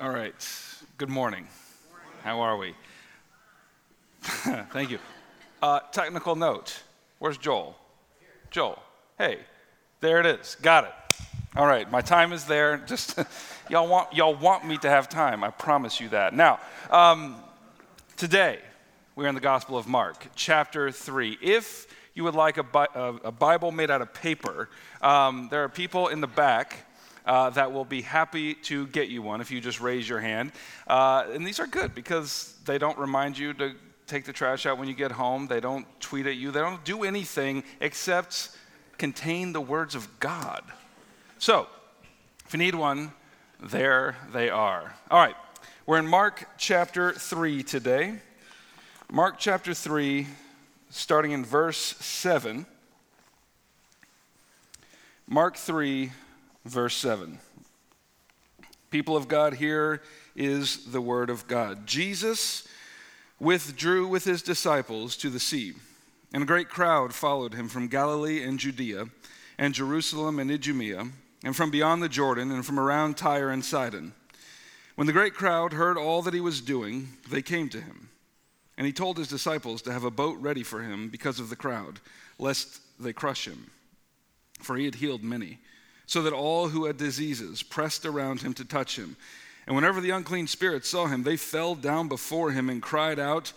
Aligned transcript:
All 0.00 0.08
right. 0.08 0.34
Good 0.96 1.10
morning. 1.10 1.46
How 2.24 2.40
are 2.40 2.56
we? 2.56 2.72
Thank 4.22 4.90
you. 4.90 4.98
Uh, 5.60 5.80
technical 5.92 6.36
note. 6.36 6.82
Where's 7.18 7.36
Joel? 7.36 7.76
Joel. 8.50 8.82
Hey, 9.18 9.40
there 10.00 10.18
it 10.18 10.24
is. 10.24 10.56
Got 10.62 10.84
it. 10.84 10.92
All 11.54 11.66
right. 11.66 11.90
My 11.90 12.00
time 12.00 12.32
is 12.32 12.46
there. 12.46 12.78
Just 12.86 13.18
y'all 13.68 13.86
want 13.86 14.14
y'all 14.14 14.34
want 14.34 14.66
me 14.66 14.78
to 14.78 14.88
have 14.88 15.10
time. 15.10 15.44
I 15.44 15.50
promise 15.50 16.00
you 16.00 16.08
that. 16.08 16.32
Now, 16.32 16.60
um, 16.88 17.36
today 18.16 18.58
we're 19.16 19.28
in 19.28 19.34
the 19.34 19.40
Gospel 19.42 19.76
of 19.76 19.86
Mark, 19.86 20.28
chapter 20.34 20.90
three. 20.90 21.36
If 21.42 21.86
you 22.14 22.24
would 22.24 22.34
like 22.34 22.56
a, 22.56 22.62
Bi- 22.62 22.88
a, 22.94 23.12
a 23.24 23.32
Bible 23.32 23.70
made 23.70 23.90
out 23.90 24.00
of 24.00 24.14
paper, 24.14 24.70
um, 25.02 25.48
there 25.50 25.62
are 25.62 25.68
people 25.68 26.08
in 26.08 26.22
the 26.22 26.26
back 26.26 26.86
uh, 27.30 27.48
that 27.48 27.70
will 27.70 27.84
be 27.84 28.02
happy 28.02 28.54
to 28.54 28.88
get 28.88 29.08
you 29.08 29.22
one 29.22 29.40
if 29.40 29.52
you 29.52 29.60
just 29.60 29.80
raise 29.80 30.08
your 30.08 30.18
hand. 30.18 30.50
Uh, 30.88 31.24
and 31.32 31.46
these 31.46 31.60
are 31.60 31.66
good 31.68 31.94
because 31.94 32.56
they 32.64 32.76
don't 32.76 32.98
remind 32.98 33.38
you 33.38 33.54
to 33.54 33.72
take 34.08 34.24
the 34.24 34.32
trash 34.32 34.66
out 34.66 34.78
when 34.78 34.88
you 34.88 34.94
get 34.94 35.12
home, 35.12 35.46
they 35.46 35.60
don't 35.60 35.86
tweet 36.00 36.26
at 36.26 36.34
you, 36.34 36.50
they 36.50 36.58
don't 36.58 36.84
do 36.84 37.04
anything 37.04 37.62
except 37.80 38.50
contain 38.98 39.52
the 39.52 39.60
words 39.60 39.94
of 39.94 40.08
God. 40.18 40.64
So, 41.38 41.68
if 42.46 42.52
you 42.52 42.58
need 42.58 42.74
one, 42.74 43.12
there 43.62 44.16
they 44.32 44.50
are. 44.50 44.92
All 45.08 45.20
right, 45.20 45.36
we're 45.86 45.98
in 45.98 46.08
Mark 46.08 46.48
chapter 46.58 47.12
3 47.12 47.62
today. 47.62 48.18
Mark 49.08 49.36
chapter 49.38 49.72
3, 49.72 50.26
starting 50.90 51.30
in 51.30 51.44
verse 51.44 51.78
7. 51.78 52.66
Mark 55.28 55.56
3, 55.56 56.10
verse 56.64 56.96
7. 56.96 57.38
People 58.90 59.16
of 59.16 59.28
God, 59.28 59.54
here 59.54 60.02
is 60.34 60.86
the 60.86 61.00
word 61.00 61.30
of 61.30 61.46
God. 61.46 61.86
Jesus 61.86 62.66
withdrew 63.38 64.06
with 64.06 64.24
his 64.24 64.42
disciples 64.42 65.16
to 65.16 65.30
the 65.30 65.40
sea, 65.40 65.74
and 66.32 66.42
a 66.42 66.46
great 66.46 66.68
crowd 66.68 67.14
followed 67.14 67.54
him 67.54 67.68
from 67.68 67.88
Galilee 67.88 68.42
and 68.42 68.58
Judea, 68.58 69.06
and 69.58 69.74
Jerusalem 69.74 70.38
and 70.38 70.50
Idumea, 70.50 71.06
and 71.44 71.56
from 71.56 71.70
beyond 71.70 72.02
the 72.02 72.08
Jordan, 72.08 72.50
and 72.50 72.66
from 72.66 72.78
around 72.78 73.16
Tyre 73.16 73.50
and 73.50 73.64
Sidon. 73.64 74.12
When 74.96 75.06
the 75.06 75.12
great 75.12 75.34
crowd 75.34 75.72
heard 75.72 75.96
all 75.96 76.20
that 76.22 76.34
he 76.34 76.40
was 76.40 76.60
doing, 76.60 77.08
they 77.30 77.42
came 77.42 77.68
to 77.70 77.80
him. 77.80 78.10
And 78.76 78.86
he 78.86 78.92
told 78.92 79.18
his 79.18 79.28
disciples 79.28 79.82
to 79.82 79.92
have 79.92 80.04
a 80.04 80.10
boat 80.10 80.38
ready 80.40 80.62
for 80.62 80.82
him 80.82 81.08
because 81.08 81.38
of 81.38 81.48
the 81.48 81.56
crowd, 81.56 82.00
lest 82.38 82.80
they 82.98 83.12
crush 83.12 83.46
him. 83.46 83.70
For 84.60 84.76
he 84.76 84.84
had 84.84 84.96
healed 84.96 85.22
many 85.22 85.58
so 86.10 86.22
that 86.22 86.32
all 86.32 86.70
who 86.70 86.86
had 86.86 86.96
diseases 86.96 87.62
pressed 87.62 88.04
around 88.04 88.42
him 88.42 88.52
to 88.52 88.64
touch 88.64 88.98
him. 88.98 89.16
And 89.64 89.76
whenever 89.76 90.00
the 90.00 90.10
unclean 90.10 90.48
spirits 90.48 90.88
saw 90.88 91.06
him, 91.06 91.22
they 91.22 91.36
fell 91.36 91.76
down 91.76 92.08
before 92.08 92.50
him 92.50 92.68
and 92.68 92.82
cried 92.82 93.20
out, 93.20 93.52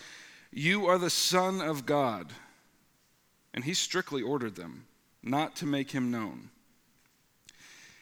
You 0.52 0.86
are 0.86 1.00
the 1.00 1.10
Son 1.10 1.62
of 1.62 1.88
God. 1.88 2.32
And 3.56 3.64
he 3.64 3.74
strictly 3.74 4.22
ordered 4.22 4.56
them 4.56 4.86
not 5.24 5.56
to 5.58 5.66
make 5.66 5.90
him 5.90 6.12
known. 6.12 6.52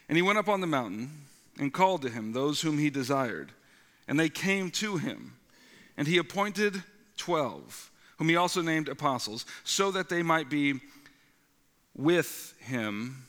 And 0.09 0.17
he 0.17 0.21
went 0.21 0.37
up 0.37 0.49
on 0.49 0.59
the 0.59 0.67
mountain 0.67 1.27
and 1.57 1.71
called 1.71 2.01
to 2.01 2.09
him 2.09 2.33
those 2.33 2.59
whom 2.59 2.77
he 2.77 2.89
desired. 2.89 3.53
And 4.05 4.19
they 4.19 4.27
came 4.27 4.69
to 4.71 4.97
him. 4.97 5.37
And 5.95 6.09
he 6.09 6.17
appointed 6.17 6.83
twelve, 7.15 7.89
whom 8.17 8.27
he 8.27 8.35
also 8.35 8.61
named 8.61 8.89
apostles, 8.89 9.45
so 9.63 9.91
that 9.91 10.09
they 10.09 10.23
might 10.23 10.49
be 10.49 10.81
with 11.95 12.53
him 12.59 13.27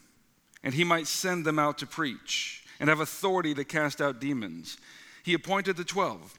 and 0.63 0.75
he 0.75 0.85
might 0.85 1.07
send 1.07 1.45
them 1.45 1.59
out 1.59 1.79
to 1.79 1.87
preach 1.87 2.65
and 2.79 2.89
have 2.89 3.01
authority 3.01 3.55
to 3.55 3.65
cast 3.65 4.01
out 4.01 4.21
demons. 4.21 4.77
He 5.23 5.35
appointed 5.35 5.77
the 5.77 5.85
twelve 5.85 6.39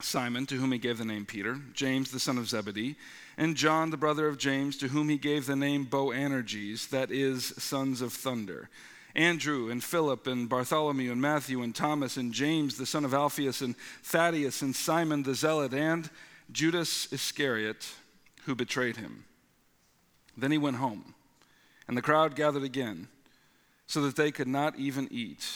Simon, 0.00 0.44
to 0.46 0.56
whom 0.56 0.72
he 0.72 0.78
gave 0.78 0.98
the 0.98 1.04
name 1.04 1.24
Peter, 1.24 1.58
James, 1.72 2.10
the 2.10 2.20
son 2.20 2.36
of 2.36 2.48
Zebedee, 2.48 2.96
and 3.36 3.56
John, 3.56 3.90
the 3.90 3.96
brother 3.96 4.26
of 4.26 4.38
James, 4.38 4.76
to 4.78 4.88
whom 4.88 5.08
he 5.08 5.16
gave 5.16 5.46
the 5.46 5.56
name 5.56 5.84
Boanerges, 5.84 6.88
that 6.88 7.10
is, 7.10 7.54
sons 7.58 8.00
of 8.00 8.12
thunder. 8.12 8.68
Andrew 9.14 9.70
and 9.70 9.82
Philip 9.82 10.26
and 10.26 10.48
Bartholomew 10.48 11.12
and 11.12 11.22
Matthew 11.22 11.62
and 11.62 11.74
Thomas 11.74 12.16
and 12.16 12.32
James, 12.32 12.76
the 12.76 12.86
son 12.86 13.04
of 13.04 13.14
Alphaeus 13.14 13.60
and 13.60 13.76
Thaddeus 14.02 14.62
and 14.62 14.74
Simon 14.74 15.22
the 15.22 15.34
Zealot 15.34 15.72
and 15.72 16.10
Judas 16.50 17.12
Iscariot, 17.12 17.88
who 18.44 18.56
betrayed 18.56 18.96
him. 18.96 19.24
Then 20.36 20.50
he 20.50 20.58
went 20.58 20.76
home, 20.76 21.14
and 21.86 21.96
the 21.96 22.02
crowd 22.02 22.34
gathered 22.34 22.64
again 22.64 23.08
so 23.86 24.02
that 24.02 24.16
they 24.16 24.30
could 24.30 24.48
not 24.48 24.76
even 24.76 25.08
eat. 25.10 25.46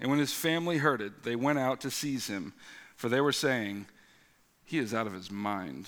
And 0.00 0.10
when 0.10 0.18
his 0.18 0.32
family 0.32 0.78
heard 0.78 1.00
it, 1.00 1.22
they 1.22 1.36
went 1.36 1.58
out 1.58 1.80
to 1.82 1.90
seize 1.90 2.26
him, 2.26 2.52
for 2.96 3.08
they 3.08 3.20
were 3.20 3.32
saying, 3.32 3.86
He 4.64 4.78
is 4.78 4.92
out 4.94 5.06
of 5.06 5.12
his 5.12 5.30
mind. 5.30 5.86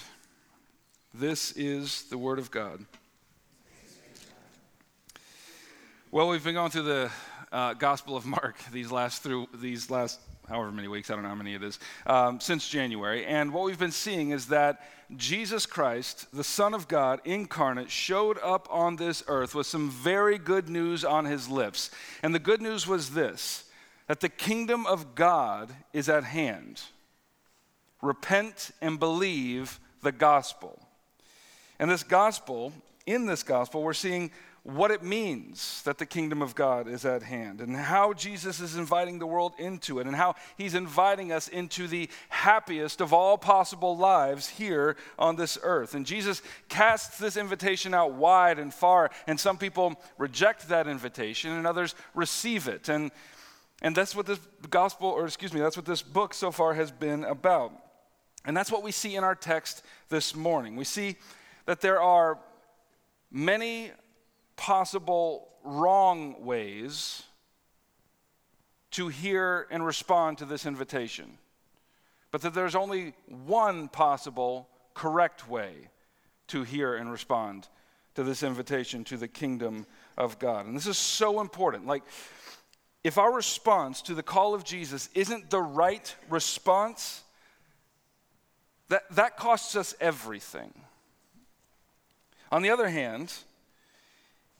This 1.13 1.53
is 1.53 2.05
the 2.05 2.19
word 2.19 2.39
of 2.39 2.51
God. 2.51 2.85
Well, 6.11 6.29
we've 6.29 6.45
been 6.45 6.55
going 6.55 6.71
through 6.71 6.83
the 6.83 7.11
uh, 7.51 7.75
Gospel 7.75 8.17
of 8.17 8.27
Mark 8.27 8.57
these 8.73 8.93
last 8.93 9.23
through 9.23 9.49
these 9.55 9.91
last 9.91 10.21
however 10.49 10.71
many 10.73 10.89
weeks, 10.89 11.11
I 11.11 11.15
don't 11.15 11.23
know 11.23 11.29
how 11.29 11.35
many 11.35 11.55
it 11.55 11.63
is, 11.63 11.79
um, 12.07 12.41
since 12.41 12.69
January. 12.69 13.25
And 13.25 13.53
what 13.53 13.65
we've 13.65 13.79
been 13.79 13.91
seeing 13.91 14.31
is 14.31 14.47
that 14.47 14.81
Jesus 15.17 15.67
Christ, 15.67 16.27
the 16.33 16.45
Son 16.45 16.75
of 16.75 16.89
God 16.89 17.21
incarnate, 17.25 17.91
showed 17.91 18.39
up 18.43 18.67
on 18.71 18.97
this 18.97 19.23
earth 19.29 19.55
with 19.55 19.67
some 19.67 19.91
very 19.91 20.39
good 20.39 20.69
news 20.69 21.05
on 21.05 21.25
his 21.25 21.49
lips. 21.49 21.91
And 22.23 22.35
the 22.35 22.41
good 22.41 22.61
news 22.61 22.87
was 22.87 23.11
this 23.11 23.65
that 24.09 24.21
the 24.21 24.29
kingdom 24.29 24.87
of 24.87 25.17
God 25.17 25.73
is 25.93 26.09
at 26.09 26.23
hand. 26.25 26.83
Repent 28.03 28.71
and 28.81 29.01
believe 29.01 29.81
the 30.03 30.13
gospel. 30.13 30.81
And 31.79 31.91
this 31.91 32.05
gospel, 32.05 32.73
in 33.05 33.27
this 33.27 33.43
gospel, 33.43 33.83
we're 33.83 33.95
seeing 33.95 34.31
what 34.67 34.91
it 34.91 35.01
means 35.01 35.81
that 35.85 35.97
the 35.99 36.05
kingdom 36.05 36.43
of 36.43 36.57
God 36.57 36.89
is 36.89 37.05
at 37.05 37.23
hand 37.23 37.61
and 37.61 37.77
how 37.77 38.13
Jesus 38.13 38.59
is 38.59 38.75
inviting 38.75 39.21
the 39.21 39.27
world 39.27 39.53
into 39.59 40.01
it 40.01 40.09
and 40.09 40.17
how 40.17 40.35
he's 40.57 40.75
inviting 40.75 41.31
us 41.31 41.47
into 41.47 41.87
the 41.87 42.11
happiest 42.31 43.01
of 43.01 43.13
all 43.13 43.39
possible 43.39 43.97
lives 43.97 44.49
here 44.49 44.97
on 45.21 45.37
this 45.37 45.57
earth. 45.63 45.95
And 45.95 46.05
Jesus 46.05 46.43
casts 46.69 47.17
this 47.17 47.37
invitation 47.37 47.95
out 47.95 48.15
wide 48.15 48.59
and 48.59 48.75
far, 48.75 49.13
and 49.29 49.39
some 49.39 49.57
people 49.57 49.95
reject 50.19 50.69
that 50.69 50.89
invitation 50.89 51.53
and 51.53 51.65
others 51.65 51.95
receive 52.13 52.67
it. 52.67 52.89
And, 52.89 53.13
and 53.83 53.95
that's 53.95 54.17
what 54.17 54.27
this 54.27 54.41
gospel, 54.69 55.11
or 55.11 55.27
excuse 55.27 55.55
me, 55.55 55.61
that's 55.61 55.77
what 55.77 55.87
this 55.87 56.03
book 56.03 56.35
so 56.35 56.51
far 56.51 56.75
has 56.75 56.91
been 56.91 57.23
about. 57.23 57.71
And 58.45 58.57
that's 58.57 58.73
what 58.73 58.83
we 58.83 58.91
see 58.91 59.15
in 59.15 59.23
our 59.23 59.37
text 59.37 59.85
this 60.09 60.35
morning. 60.35 60.75
We 60.75 60.85
see 60.85 61.19
that 61.67 61.81
there 61.81 62.03
are 62.03 62.41
many 63.31 63.93
possible 64.57 65.49
wrong 65.63 66.45
ways 66.45 67.23
to 68.93 69.09
hear 69.09 69.67
and 69.71 69.85
respond 69.85 70.39
to 70.39 70.45
this 70.45 70.65
invitation, 70.65 71.39
but 72.31 72.41
that 72.43 72.55
there's 72.55 72.75
only 72.75 73.15
one 73.27 73.89
possible 73.89 74.69
correct 74.95 75.49
way 75.49 75.75
to 76.49 76.63
hear 76.63 76.95
and 76.95 77.11
respond 77.11 77.69
to 78.15 78.25
this 78.25 78.43
invitation 78.43 79.05
to 79.05 79.17
the 79.17 79.29
kingdom 79.29 79.87
of 80.17 80.39
God. 80.39 80.67
And 80.67 80.75
this 80.75 80.87
is 80.87 80.97
so 80.97 81.41
important. 81.41 81.87
Like, 81.87 82.03
if 83.05 83.19
our 83.19 83.33
response 83.33 84.03
to 84.03 84.15
the 84.15 84.23
call 84.23 84.55
of 84.55 84.65
Jesus 84.65 85.11
isn't 85.15 85.51
the 85.51 85.61
right 85.61 86.15
response, 86.31 87.23
that, 88.89 89.03
that 89.11 89.37
costs 89.37 89.77
us 89.77 89.95
everything. 90.01 90.73
On 92.51 92.63
the 92.63 92.71
other 92.71 92.89
hand, 92.89 93.33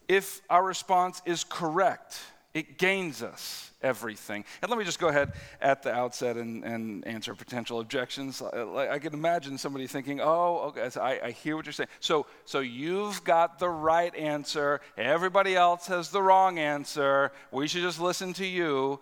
if 0.07 0.41
our 0.49 0.63
response 0.63 1.21
is 1.25 1.43
correct, 1.43 2.19
it 2.53 2.77
gains 2.77 3.21
us 3.21 3.71
everything. 3.81 4.43
And 4.61 4.69
let 4.69 4.79
me 4.79 4.85
just 4.85 4.99
go 4.99 5.09
ahead 5.09 5.33
at 5.61 5.83
the 5.83 5.93
outset 5.93 6.37
and, 6.37 6.63
and 6.63 7.05
answer 7.05 7.35
potential 7.35 7.79
objections. 7.79 8.41
Uh, 8.41 8.73
I, 8.73 8.95
I 8.95 8.99
can 8.99 9.13
imagine 9.13 9.57
somebody 9.57 9.85
thinking, 9.85 10.19
oh, 10.21 10.73
okay, 10.75 10.89
I, 10.99 11.27
I 11.27 11.31
hear 11.31 11.55
what 11.55 11.65
you're 11.65 11.73
saying. 11.73 11.89
So, 11.99 12.25
so 12.45 12.59
you've 12.59 13.23
got 13.23 13.59
the 13.59 13.69
right 13.69 14.13
answer, 14.15 14.81
everybody 14.97 15.55
else 15.55 15.87
has 15.87 16.09
the 16.09 16.21
wrong 16.21 16.57
answer. 16.57 17.31
We 17.51 17.67
should 17.67 17.83
just 17.83 17.99
listen 17.99 18.33
to 18.33 18.45
you. 18.45 18.99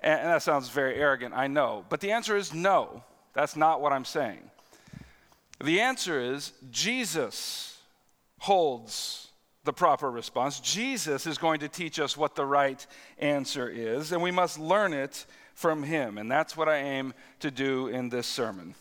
And, 0.00 0.20
and 0.20 0.28
that 0.30 0.42
sounds 0.42 0.68
very 0.68 0.94
arrogant, 0.94 1.34
I 1.34 1.48
know. 1.48 1.84
But 1.88 2.00
the 2.00 2.12
answer 2.12 2.36
is 2.36 2.54
no. 2.54 3.02
That's 3.34 3.56
not 3.56 3.80
what 3.80 3.92
I'm 3.92 4.04
saying. 4.04 4.50
The 5.62 5.80
answer 5.80 6.20
is 6.20 6.52
Jesus 6.70 7.78
holds 8.38 9.28
the 9.64 9.72
proper 9.72 10.10
response. 10.10 10.60
Jesus 10.60 11.26
is 11.26 11.38
going 11.38 11.60
to 11.60 11.68
teach 11.68 12.00
us 12.00 12.16
what 12.16 12.34
the 12.34 12.44
right 12.44 12.84
answer 13.18 13.68
is, 13.68 14.12
and 14.12 14.22
we 14.22 14.30
must 14.30 14.58
learn 14.58 14.92
it 14.92 15.24
from 15.54 15.82
him. 15.82 16.18
And 16.18 16.30
that's 16.30 16.56
what 16.56 16.68
I 16.68 16.76
aim 16.78 17.14
to 17.40 17.50
do 17.50 17.88
in 17.88 18.08
this 18.08 18.26
sermon. 18.26 18.74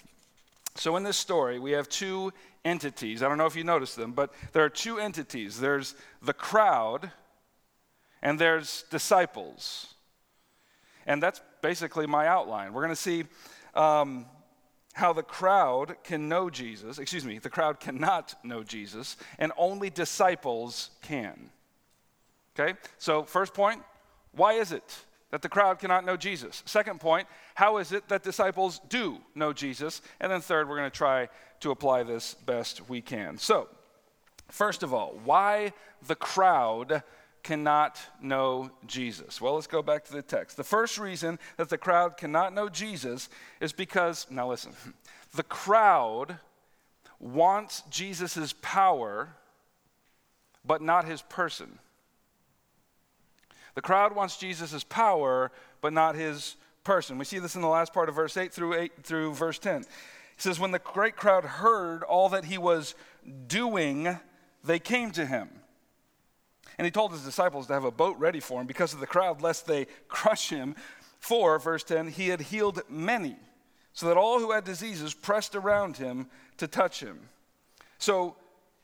So, 0.76 0.96
in 0.96 1.04
this 1.04 1.18
story, 1.18 1.60
we 1.60 1.72
have 1.72 1.90
two 1.90 2.32
entities. 2.64 3.22
I 3.22 3.28
don't 3.28 3.38
know 3.38 3.46
if 3.46 3.56
you 3.56 3.64
noticed 3.64 3.96
them, 3.96 4.14
but 4.14 4.34
there 4.54 4.64
are 4.64 4.70
two 4.70 5.00
entities 5.00 5.60
there's 5.60 5.96
the 6.22 6.34
crowd, 6.34 7.12
and 8.22 8.40
there's 8.40 8.86
disciples. 8.90 9.94
And 11.06 11.22
that's 11.22 11.42
basically 11.62 12.08
my 12.08 12.28
outline. 12.28 12.74
We're 12.74 12.84
going 12.84 12.96
to 12.96 13.02
see 13.02 13.26
um, 13.76 14.26
how 14.94 15.14
the 15.14 15.24
crowd 15.24 15.96
can 16.04 16.28
know 16.28 16.50
Jesus. 16.50 17.00
Excuse 17.00 17.26
me, 17.26 17.40
the 17.40 17.50
crowd 17.50 17.80
cannot 17.80 18.36
know 18.44 18.64
Jesus, 18.64 19.18
and 19.40 19.52
only 19.58 19.90
disciples 19.90 20.92
can. 21.02 21.50
Okay? 22.58 22.78
So, 22.98 23.24
first 23.24 23.54
point 23.54 23.82
why 24.34 24.54
is 24.54 24.72
it 24.72 25.06
that 25.32 25.42
the 25.42 25.50
crowd 25.50 25.80
cannot 25.80 26.06
know 26.06 26.18
Jesus? 26.18 26.64
Second 26.66 27.00
point, 27.00 27.28
how 27.56 27.78
is 27.78 27.92
it 27.92 28.08
that 28.10 28.24
disciples 28.24 28.80
do 28.90 29.18
know 29.36 29.54
Jesus? 29.54 30.02
And 30.20 30.32
then 30.32 30.42
third, 30.42 30.70
we're 30.70 30.78
going 30.78 30.92
to 30.92 30.98
try 30.98 31.30
to 31.62 31.72
apply 31.72 32.04
this 32.04 32.34
best 32.34 32.90
we 32.90 33.02
can. 33.02 33.38
So, 33.38 33.68
first 34.50 34.84
of 34.84 34.94
all, 34.94 35.20
why 35.24 35.74
the 36.08 36.16
crowd 36.16 37.04
cannot 37.44 38.00
know 38.22 38.72
Jesus? 38.86 39.42
Well, 39.42 39.56
let's 39.56 39.68
go 39.68 39.82
back 39.82 40.06
to 40.06 40.14
the 40.14 40.22
text. 40.22 40.58
The 40.58 40.64
first 40.64 40.98
reason 40.98 41.40
that 41.58 41.70
the 41.70 41.78
crowd 41.78 42.18
cannot 42.18 42.54
know 42.54 42.70
Jesus 42.70 43.30
is 43.60 43.74
because, 43.74 44.28
now 44.30 44.50
listen, 44.50 44.74
the 45.36 45.44
crowd 45.44 46.38
wants 47.20 47.84
Jesus' 47.90 48.54
power, 48.62 49.30
but 50.66 50.82
not 50.82 51.06
his 51.06 51.22
person. 51.22 51.80
The 53.76 53.82
crowd 53.82 54.16
wants 54.16 54.38
Jesus' 54.38 54.84
power, 54.84 55.52
but 55.80 55.94
not 55.94 56.16
his 56.16 56.56
person. 56.84 57.18
We 57.18 57.26
see 57.26 57.40
this 57.40 57.56
in 57.56 57.62
the 57.62 57.68
last 57.68 57.94
part 57.94 58.10
of 58.10 58.16
verse 58.16 58.36
8 58.36 58.52
through 58.52 58.74
8 58.74 58.92
through 59.04 59.34
verse 59.34 59.60
10. 59.60 59.82
He 59.82 59.88
says, 60.38 60.60
When 60.60 60.72
the 60.72 60.80
great 60.80 61.16
crowd 61.16 61.46
heard 61.46 62.04
all 62.04 62.30
that 62.30 62.46
he 62.46 62.58
was 62.58 62.96
doing, 63.48 64.20
they 64.64 64.80
came 64.80 65.12
to 65.12 65.26
him. 65.26 65.50
And 66.82 66.86
he 66.88 66.90
told 66.90 67.12
his 67.12 67.22
disciples 67.22 67.68
to 67.68 67.74
have 67.74 67.84
a 67.84 67.92
boat 67.92 68.18
ready 68.18 68.40
for 68.40 68.60
him 68.60 68.66
because 68.66 68.92
of 68.92 69.00
the 69.00 69.06
crowd, 69.06 69.40
lest 69.40 69.68
they 69.68 69.86
crush 70.08 70.50
him. 70.50 70.76
For, 71.20 71.60
verse 71.60 71.84
10, 71.84 72.08
he 72.08 72.30
had 72.30 72.42
healed 72.42 72.82
many, 72.90 73.36
so 73.94 74.08
that 74.08 74.18
all 74.18 74.40
who 74.40 74.52
had 74.52 74.64
diseases 74.64 75.14
pressed 75.14 75.56
around 75.56 75.98
him 75.98 76.26
to 76.58 76.66
touch 76.66 77.00
him. 77.00 77.30
So 78.00 78.36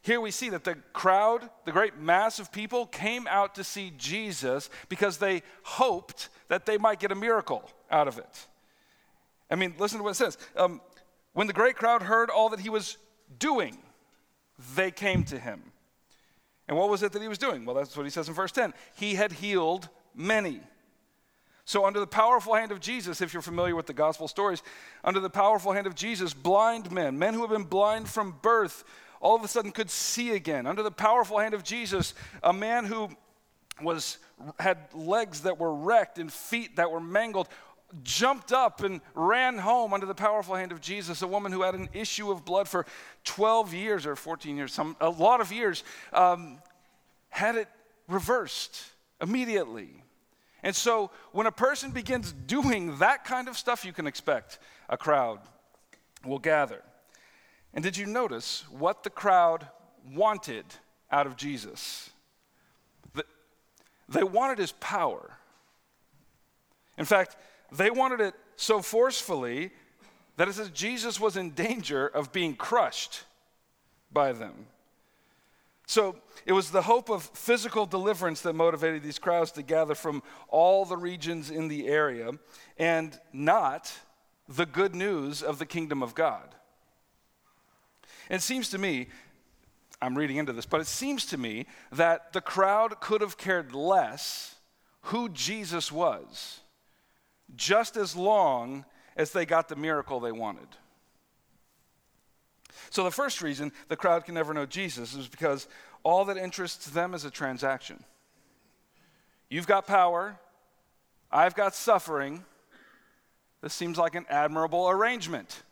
here 0.04 0.22
we 0.22 0.30
see 0.30 0.50
that 0.50 0.64
the 0.64 0.76
crowd, 0.94 1.50
the 1.66 1.72
great 1.72 1.98
mass 1.98 2.38
of 2.38 2.52
people, 2.52 2.86
came 2.86 3.26
out 3.26 3.56
to 3.56 3.64
see 3.64 3.92
Jesus 3.98 4.70
because 4.90 5.18
they 5.18 5.42
hoped 5.64 6.30
that 6.50 6.68
they 6.68 6.78
might 6.78 7.00
get 7.00 7.12
a 7.12 7.16
miracle 7.16 7.68
out 7.90 8.08
of 8.08 8.20
it. 8.20 8.46
I 9.50 9.56
mean, 9.56 9.74
listen 9.80 9.98
to 9.98 10.04
what 10.04 10.12
it 10.12 10.18
says. 10.18 10.38
Um, 10.56 10.82
when 11.34 11.48
the 11.48 11.54
great 11.54 11.76
crowd 11.76 12.04
heard 12.04 12.30
all 12.30 12.50
that 12.50 12.60
he 12.60 12.70
was 12.70 12.98
doing, 13.40 13.76
they 14.76 14.92
came 14.92 15.24
to 15.24 15.40
him. 15.40 15.72
And 16.68 16.78
what 16.78 16.90
was 16.90 17.04
it 17.04 17.12
that 17.14 17.22
he 17.22 17.28
was 17.28 17.38
doing? 17.38 17.66
Well, 17.66 17.76
that's 17.76 17.96
what 17.96 18.04
he 18.06 18.10
says 18.10 18.28
in 18.28 18.34
verse 18.34 18.52
10. 18.52 18.74
He 18.96 19.16
had 19.16 19.32
healed 19.32 19.88
many. 20.14 20.62
So, 21.66 21.86
under 21.86 22.00
the 22.00 22.08
powerful 22.08 22.56
hand 22.56 22.72
of 22.72 22.80
Jesus, 22.80 23.20
if 23.22 23.34
you're 23.34 23.42
familiar 23.42 23.76
with 23.76 23.88
the 23.88 23.94
gospel 23.94 24.28
stories, 24.28 24.64
under 25.04 25.20
the 25.20 25.30
powerful 25.30 25.74
hand 25.74 25.86
of 25.86 25.96
Jesus, 25.96 26.34
blind 26.34 26.92
men, 26.92 27.20
men 27.20 27.34
who 27.34 27.42
have 27.42 27.50
been 27.50 27.64
blind 27.64 28.08
from 28.08 28.36
birth, 28.42 28.86
all 29.20 29.36
of 29.36 29.44
a 29.44 29.48
sudden 29.48 29.72
could 29.72 29.90
see 29.90 30.32
again. 30.32 30.66
Under 30.66 30.82
the 30.82 30.92
powerful 30.92 31.40
hand 31.40 31.54
of 31.54 31.64
Jesus, 31.64 32.14
a 32.42 32.54
man 32.54 32.86
who 32.86 33.10
was 33.82 34.18
had 34.60 34.78
legs 34.94 35.42
that 35.42 35.58
were 35.60 35.74
wrecked 35.74 36.20
and 36.20 36.32
feet 36.32 36.78
that 36.78 36.92
were 36.92 37.00
mangled 37.00 37.50
jumped 38.04 38.52
up 38.52 38.84
and 38.84 39.02
ran 39.16 39.58
home 39.58 39.94
under 39.94 40.06
the 40.06 40.16
powerful 40.16 40.56
hand 40.56 40.72
of 40.72 40.82
Jesus. 40.82 41.22
A 41.22 41.28
woman 41.28 41.52
who 41.52 41.62
had 41.62 41.76
an 41.76 41.90
issue 41.94 42.32
of 42.32 42.46
blood 42.46 42.68
for 42.68 42.86
12 43.24 43.74
years 43.74 44.06
or 44.06 44.16
14 44.16 44.58
years, 44.58 44.74
some, 44.74 44.96
a 45.00 45.10
lot 45.10 45.42
of 45.42 45.52
years, 45.52 45.84
um, 46.14 46.60
had 47.30 47.56
it 47.56 47.68
reversed 48.08 48.82
immediately. 49.22 50.04
And 50.64 50.76
so 50.76 51.12
when 51.32 51.48
a 51.48 51.52
person 51.52 51.92
begins 51.92 52.32
doing 52.32 52.98
that 52.98 53.24
kind 53.24 53.48
of 53.48 53.58
stuff, 53.58 53.86
you 53.86 53.94
can 53.94 54.08
expect 54.08 54.60
a 54.90 54.98
crowd 54.98 55.40
will 56.26 56.40
gather. 56.40 56.82
And 57.74 57.84
did 57.84 57.96
you 57.96 58.06
notice 58.06 58.66
what 58.70 59.04
the 59.04 59.10
crowd 59.10 59.68
wanted 60.14 60.66
out 61.12 61.28
of 61.28 61.38
Jesus? 61.38 62.10
They 64.10 64.24
wanted 64.24 64.58
his 64.58 64.72
power. 64.74 65.38
In 66.98 67.06
fact, 67.06 67.36
they 67.72 67.90
wanted 67.90 68.22
it 68.22 68.34
so 68.56 68.82
forcefully 68.82 69.72
that 70.38 70.48
it 70.48 70.54
says 70.54 70.70
Jesus 70.70 71.20
was 71.20 71.36
in 71.38 71.52
danger 71.52 72.08
of 72.08 72.32
being 72.32 72.56
crushed 72.56 73.24
by 74.12 74.32
them. 74.32 74.68
So 75.88 76.18
it 76.46 76.52
was 76.52 76.70
the 76.70 76.82
hope 76.82 77.10
of 77.10 77.24
physical 77.24 77.86
deliverance 77.86 78.42
that 78.42 78.54
motivated 78.54 79.04
these 79.04 79.20
crowds 79.20 79.52
to 79.54 79.64
gather 79.64 79.96
from 79.96 80.22
all 80.50 80.84
the 80.84 80.98
regions 80.98 81.50
in 81.50 81.70
the 81.70 81.88
area 81.88 82.32
and 82.78 83.18
not 83.32 83.94
the 84.50 84.66
good 84.66 84.94
news 84.94 85.42
of 85.42 85.60
the 85.60 85.66
kingdom 85.66 86.04
of 86.04 86.14
God. 86.14 86.56
It 88.30 88.42
seems 88.42 88.70
to 88.72 88.78
me, 88.78 89.08
I'm 90.02 90.18
reading 90.18 90.38
into 90.38 90.54
this, 90.54 90.66
but 90.66 90.82
it 90.82 90.88
seems 90.88 91.26
to 91.28 91.38
me 91.38 91.66
that 91.92 92.34
the 92.34 92.42
crowd 92.42 93.00
could 93.00 93.22
have 93.22 93.38
cared 93.38 93.74
less 93.74 94.56
who 95.04 95.30
Jesus 95.30 95.90
was, 95.90 96.60
just 97.56 97.98
as 97.98 98.16
long 98.16 98.86
as 99.16 99.32
they 99.32 99.46
got 99.46 99.68
the 99.68 99.76
miracle 99.76 100.20
they 100.20 100.32
wanted. 100.32 100.68
So, 102.90 103.04
the 103.04 103.12
first 103.12 103.42
reason 103.42 103.72
the 103.88 103.96
crowd 103.96 104.26
can 104.26 104.36
never 104.36 104.54
know 104.54 104.66
Jesus 104.66 105.16
is 105.16 105.28
because 105.28 105.68
all 106.04 106.26
that 106.26 106.38
interests 106.38 106.88
them 106.88 107.14
is 107.14 107.26
a 107.26 107.32
transaction. 107.32 108.04
You've 109.50 109.68
got 109.68 109.88
power, 109.88 110.38
I've 111.32 111.56
got 111.56 111.74
suffering. 111.76 112.44
This 113.62 113.74
seems 113.74 113.98
like 113.98 114.16
an 114.16 114.26
admirable 114.30 114.90
arrangement. 114.90 115.64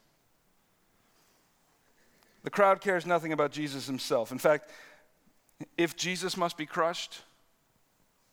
The 2.43 2.49
crowd 2.49 2.81
cares 2.81 3.05
nothing 3.05 3.31
about 3.31 3.51
Jesus 3.51 3.87
himself. 3.87 4.31
In 4.31 4.37
fact, 4.37 4.69
if 5.77 5.95
Jesus 5.95 6.35
must 6.35 6.57
be 6.57 6.65
crushed 6.65 7.21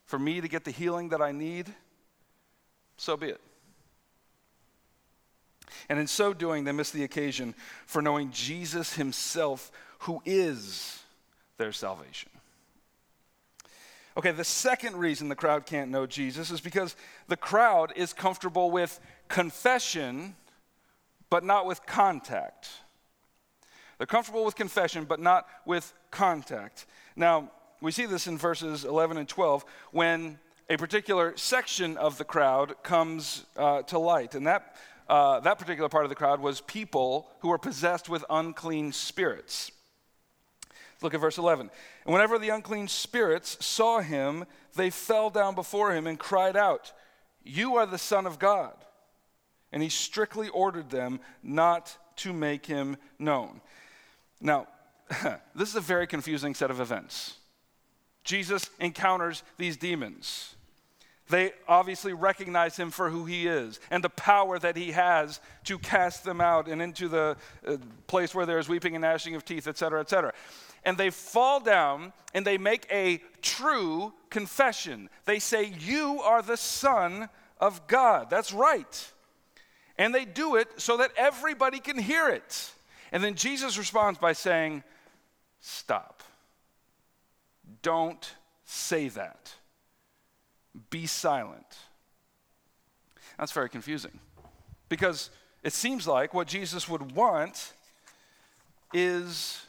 for 0.04 0.18
me 0.18 0.40
to 0.40 0.48
get 0.48 0.64
the 0.64 0.70
healing 0.70 1.10
that 1.10 1.22
I 1.22 1.32
need, 1.32 1.72
so 3.02 3.16
be 3.16 3.26
it. 3.26 3.40
And 5.88 5.98
in 5.98 6.06
so 6.06 6.32
doing, 6.32 6.62
they 6.62 6.70
miss 6.70 6.92
the 6.92 7.02
occasion 7.02 7.56
for 7.84 8.00
knowing 8.00 8.30
Jesus 8.30 8.94
himself, 8.94 9.72
who 10.00 10.22
is 10.24 11.02
their 11.58 11.72
salvation. 11.72 12.30
Okay, 14.16 14.30
the 14.30 14.44
second 14.44 14.96
reason 14.96 15.28
the 15.28 15.34
crowd 15.34 15.66
can't 15.66 15.90
know 15.90 16.06
Jesus 16.06 16.52
is 16.52 16.60
because 16.60 16.94
the 17.26 17.36
crowd 17.36 17.92
is 17.96 18.12
comfortable 18.12 18.70
with 18.70 19.00
confession, 19.26 20.36
but 21.28 21.42
not 21.42 21.66
with 21.66 21.84
contact. 21.84 22.68
They're 23.98 24.06
comfortable 24.06 24.44
with 24.44 24.54
confession, 24.54 25.06
but 25.06 25.18
not 25.18 25.48
with 25.66 25.92
contact. 26.12 26.86
Now, 27.16 27.50
we 27.80 27.90
see 27.90 28.06
this 28.06 28.28
in 28.28 28.38
verses 28.38 28.84
11 28.84 29.16
and 29.16 29.28
12 29.28 29.64
when 29.90 30.38
a 30.68 30.76
particular 30.76 31.36
section 31.36 31.96
of 31.96 32.18
the 32.18 32.24
crowd 32.24 32.82
comes 32.82 33.44
uh, 33.56 33.82
to 33.82 33.98
light. 33.98 34.34
And 34.34 34.46
that, 34.46 34.76
uh, 35.08 35.40
that 35.40 35.58
particular 35.58 35.88
part 35.88 36.04
of 36.04 36.08
the 36.08 36.14
crowd 36.14 36.40
was 36.40 36.60
people 36.60 37.28
who 37.40 37.48
were 37.48 37.58
possessed 37.58 38.08
with 38.08 38.24
unclean 38.30 38.92
spirits. 38.92 39.70
Look 41.02 41.14
at 41.14 41.20
verse 41.20 41.38
11. 41.38 41.70
And 42.04 42.12
whenever 42.12 42.38
the 42.38 42.50
unclean 42.50 42.88
spirits 42.88 43.64
saw 43.64 44.00
him, 44.00 44.44
they 44.76 44.90
fell 44.90 45.30
down 45.30 45.54
before 45.54 45.92
him 45.92 46.06
and 46.06 46.18
cried 46.18 46.56
out, 46.56 46.92
You 47.42 47.76
are 47.76 47.86
the 47.86 47.98
Son 47.98 48.26
of 48.26 48.38
God. 48.38 48.74
And 49.72 49.82
he 49.82 49.88
strictly 49.88 50.48
ordered 50.48 50.90
them 50.90 51.20
not 51.42 51.96
to 52.16 52.32
make 52.32 52.66
him 52.66 52.96
known. 53.18 53.60
Now, 54.40 54.68
this 55.54 55.68
is 55.68 55.76
a 55.76 55.80
very 55.80 56.06
confusing 56.06 56.54
set 56.54 56.70
of 56.70 56.80
events. 56.80 57.36
Jesus 58.24 58.70
encounters 58.78 59.42
these 59.58 59.76
demons. 59.76 60.54
They 61.28 61.52
obviously 61.66 62.12
recognize 62.12 62.76
him 62.76 62.90
for 62.90 63.08
who 63.08 63.24
he 63.24 63.46
is 63.46 63.80
and 63.90 64.04
the 64.04 64.10
power 64.10 64.58
that 64.58 64.76
he 64.76 64.92
has 64.92 65.40
to 65.64 65.78
cast 65.78 66.24
them 66.24 66.40
out 66.40 66.68
and 66.68 66.82
into 66.82 67.08
the 67.08 67.36
uh, 67.66 67.76
place 68.06 68.34
where 68.34 68.44
there 68.44 68.58
is 68.58 68.68
weeping 68.68 68.94
and 68.94 69.02
gnashing 69.02 69.34
of 69.34 69.44
teeth, 69.44 69.66
et 69.66 69.78
cetera, 69.78 70.00
et 70.00 70.10
cetera. 70.10 70.34
And 70.84 70.98
they 70.98 71.10
fall 71.10 71.60
down 71.60 72.12
and 72.34 72.46
they 72.46 72.58
make 72.58 72.86
a 72.90 73.22
true 73.40 74.12
confession. 74.30 75.08
They 75.24 75.38
say, 75.38 75.72
You 75.80 76.20
are 76.22 76.42
the 76.42 76.56
Son 76.56 77.28
of 77.60 77.86
God. 77.86 78.28
That's 78.28 78.52
right. 78.52 79.12
And 79.96 80.14
they 80.14 80.24
do 80.24 80.56
it 80.56 80.68
so 80.80 80.96
that 80.98 81.12
everybody 81.16 81.78
can 81.78 81.96
hear 81.96 82.28
it. 82.28 82.72
And 83.12 83.22
then 83.22 83.36
Jesus 83.36 83.78
responds 83.78 84.18
by 84.18 84.32
saying, 84.32 84.82
Stop. 85.60 86.21
Don't 87.82 88.34
say 88.64 89.08
that. 89.08 89.52
Be 90.90 91.06
silent. 91.06 91.78
That's 93.38 93.52
very 93.52 93.68
confusing 93.68 94.18
because 94.88 95.30
it 95.62 95.72
seems 95.72 96.06
like 96.06 96.34
what 96.34 96.46
Jesus 96.46 96.88
would 96.88 97.12
want 97.12 97.72
is 98.92 99.64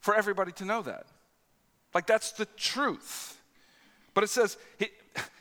for 0.00 0.14
everybody 0.14 0.52
to 0.52 0.64
know 0.64 0.82
that. 0.82 1.06
Like, 1.94 2.06
that's 2.06 2.32
the 2.32 2.46
truth. 2.56 3.36
But 4.14 4.24
it 4.24 4.30
says, 4.30 4.56
he, 4.78 4.88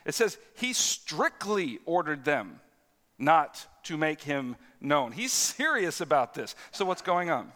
it 0.05 0.13
says 0.13 0.38
he 0.55 0.74
strictly 0.74 1.79
ordered 1.86 2.25
them 2.25 2.60
not 3.17 3.65
to 3.84 3.98
make 3.98 4.22
him 4.22 4.55
known. 4.79 5.12
He's 5.12 5.34
serious 5.34 6.01
about 6.01 6.34
this. 6.34 6.55
So, 6.72 6.86
what's 6.86 7.01
going 7.01 7.29
on? 7.29 7.51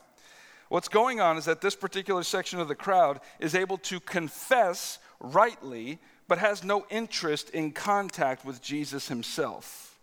What's 0.72 0.88
going 0.88 1.20
on 1.20 1.38
is 1.38 1.44
that 1.46 1.60
this 1.60 1.76
particular 1.76 2.24
section 2.24 2.62
of 2.62 2.70
the 2.70 2.76
crowd 2.76 3.20
is 3.42 3.56
able 3.56 3.78
to 3.80 4.00
confess 4.00 5.00
rightly, 5.20 6.00
but 6.30 6.38
has 6.38 6.64
no 6.64 6.86
interest 6.90 7.50
in 7.50 7.74
contact 7.74 8.46
with 8.46 8.62
Jesus 8.62 9.10
himself. 9.10 10.00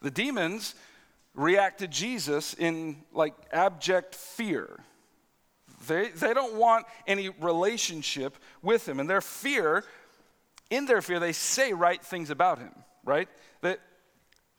The 0.00 0.10
demons 0.10 0.76
react 1.34 1.80
to 1.80 1.88
Jesus 1.88 2.54
in 2.54 3.02
like 3.12 3.34
abject 3.52 4.14
fear. 4.14 4.80
They, 5.86 6.08
they 6.08 6.32
don't 6.32 6.54
want 6.54 6.86
any 7.06 7.28
relationship 7.28 8.38
with 8.62 8.88
him. 8.88 8.98
And 8.98 9.10
their 9.10 9.20
fear, 9.20 9.84
in 10.70 10.86
their 10.86 11.02
fear, 11.02 11.20
they 11.20 11.34
say 11.34 11.74
right 11.74 12.02
things 12.02 12.30
about 12.30 12.60
him, 12.60 12.72
right? 13.04 13.28
They, 13.60 13.76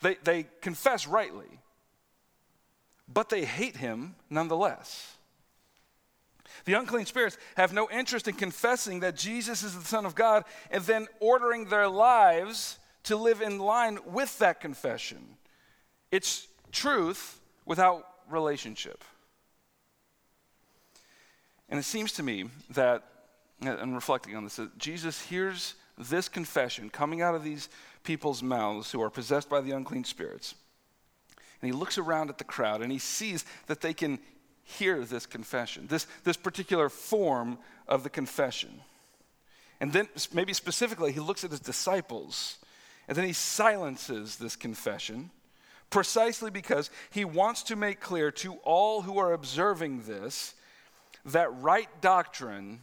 they, 0.03 0.17
they 0.23 0.45
confess 0.61 1.07
rightly, 1.07 1.59
but 3.07 3.29
they 3.29 3.45
hate 3.45 3.77
him 3.77 4.15
nonetheless. 4.29 5.15
The 6.65 6.73
unclean 6.73 7.05
spirits 7.05 7.37
have 7.55 7.73
no 7.73 7.89
interest 7.89 8.27
in 8.27 8.35
confessing 8.35 9.01
that 9.01 9.15
Jesus 9.15 9.63
is 9.63 9.77
the 9.77 9.85
Son 9.85 10.05
of 10.05 10.15
God 10.15 10.43
and 10.71 10.83
then 10.83 11.07
ordering 11.19 11.65
their 11.65 11.87
lives 11.87 12.79
to 13.03 13.15
live 13.15 13.41
in 13.41 13.59
line 13.59 13.99
with 14.05 14.37
that 14.39 14.59
confession. 14.59 15.37
It's 16.11 16.47
truth 16.71 17.39
without 17.65 18.05
relationship. 18.29 19.03
And 21.69 21.79
it 21.79 21.83
seems 21.83 22.13
to 22.13 22.23
me 22.23 22.45
that, 22.71 23.03
and 23.61 23.93
reflecting 23.95 24.35
on 24.35 24.43
this, 24.43 24.55
that 24.57 24.77
Jesus 24.77 25.21
hears 25.21 25.75
this 25.97 26.29
confession 26.29 26.89
coming 26.89 27.21
out 27.21 27.35
of 27.35 27.43
these 27.43 27.69
people's 28.03 28.43
mouths 28.43 28.91
who 28.91 29.01
are 29.01 29.09
possessed 29.09 29.49
by 29.49 29.61
the 29.61 29.71
unclean 29.71 30.03
spirits. 30.03 30.55
And 31.61 31.71
he 31.71 31.77
looks 31.77 31.97
around 31.97 32.29
at 32.29 32.37
the 32.37 32.43
crowd 32.43 32.81
and 32.81 32.91
he 32.91 32.99
sees 32.99 33.45
that 33.67 33.81
they 33.81 33.93
can 33.93 34.19
hear 34.63 35.03
this 35.03 35.25
confession, 35.25 35.87
this, 35.87 36.07
this 36.23 36.37
particular 36.37 36.89
form 36.89 37.57
of 37.87 38.03
the 38.03 38.09
confession. 38.09 38.81
And 39.79 39.93
then, 39.93 40.07
maybe 40.33 40.53
specifically, 40.53 41.11
he 41.11 41.19
looks 41.19 41.43
at 41.43 41.51
his 41.51 41.59
disciples 41.59 42.57
and 43.07 43.15
then 43.15 43.25
he 43.25 43.33
silences 43.33 44.35
this 44.35 44.55
confession 44.55 45.31
precisely 45.89 46.51
because 46.51 46.89
he 47.09 47.23
wants 47.23 47.63
to 47.63 47.75
make 47.75 47.99
clear 47.99 48.31
to 48.31 48.55
all 48.63 49.01
who 49.01 49.17
are 49.17 49.33
observing 49.33 50.03
this 50.03 50.53
that 51.25 51.53
right 51.61 51.89
doctrine 52.01 52.81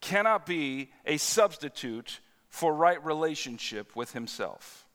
cannot 0.00 0.46
be 0.46 0.90
a 1.04 1.16
substitute 1.16 2.20
for 2.48 2.74
right 2.74 3.02
relationship 3.04 3.96
with 3.96 4.12
himself. 4.12 4.86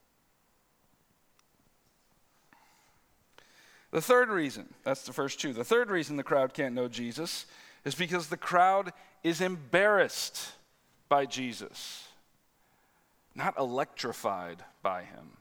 The 3.94 4.02
third 4.02 4.30
reason, 4.30 4.74
that's 4.84 5.04
the 5.04 5.14
first 5.14 5.40
two. 5.40 5.54
The 5.54 5.64
third 5.64 5.92
reason 5.92 6.18
the 6.18 6.24
crowd 6.24 6.56
can't 6.56 6.74
know 6.74 6.88
Jesus 6.88 7.46
is 7.86 7.94
because 7.94 8.28
the 8.28 8.38
crowd 8.38 8.92
is 9.24 9.40
embarrassed 9.40 10.54
by 11.10 11.28
Jesus, 11.28 12.08
not 13.36 13.56
electrified 13.60 14.64
by 14.82 15.04
him. 15.04 15.38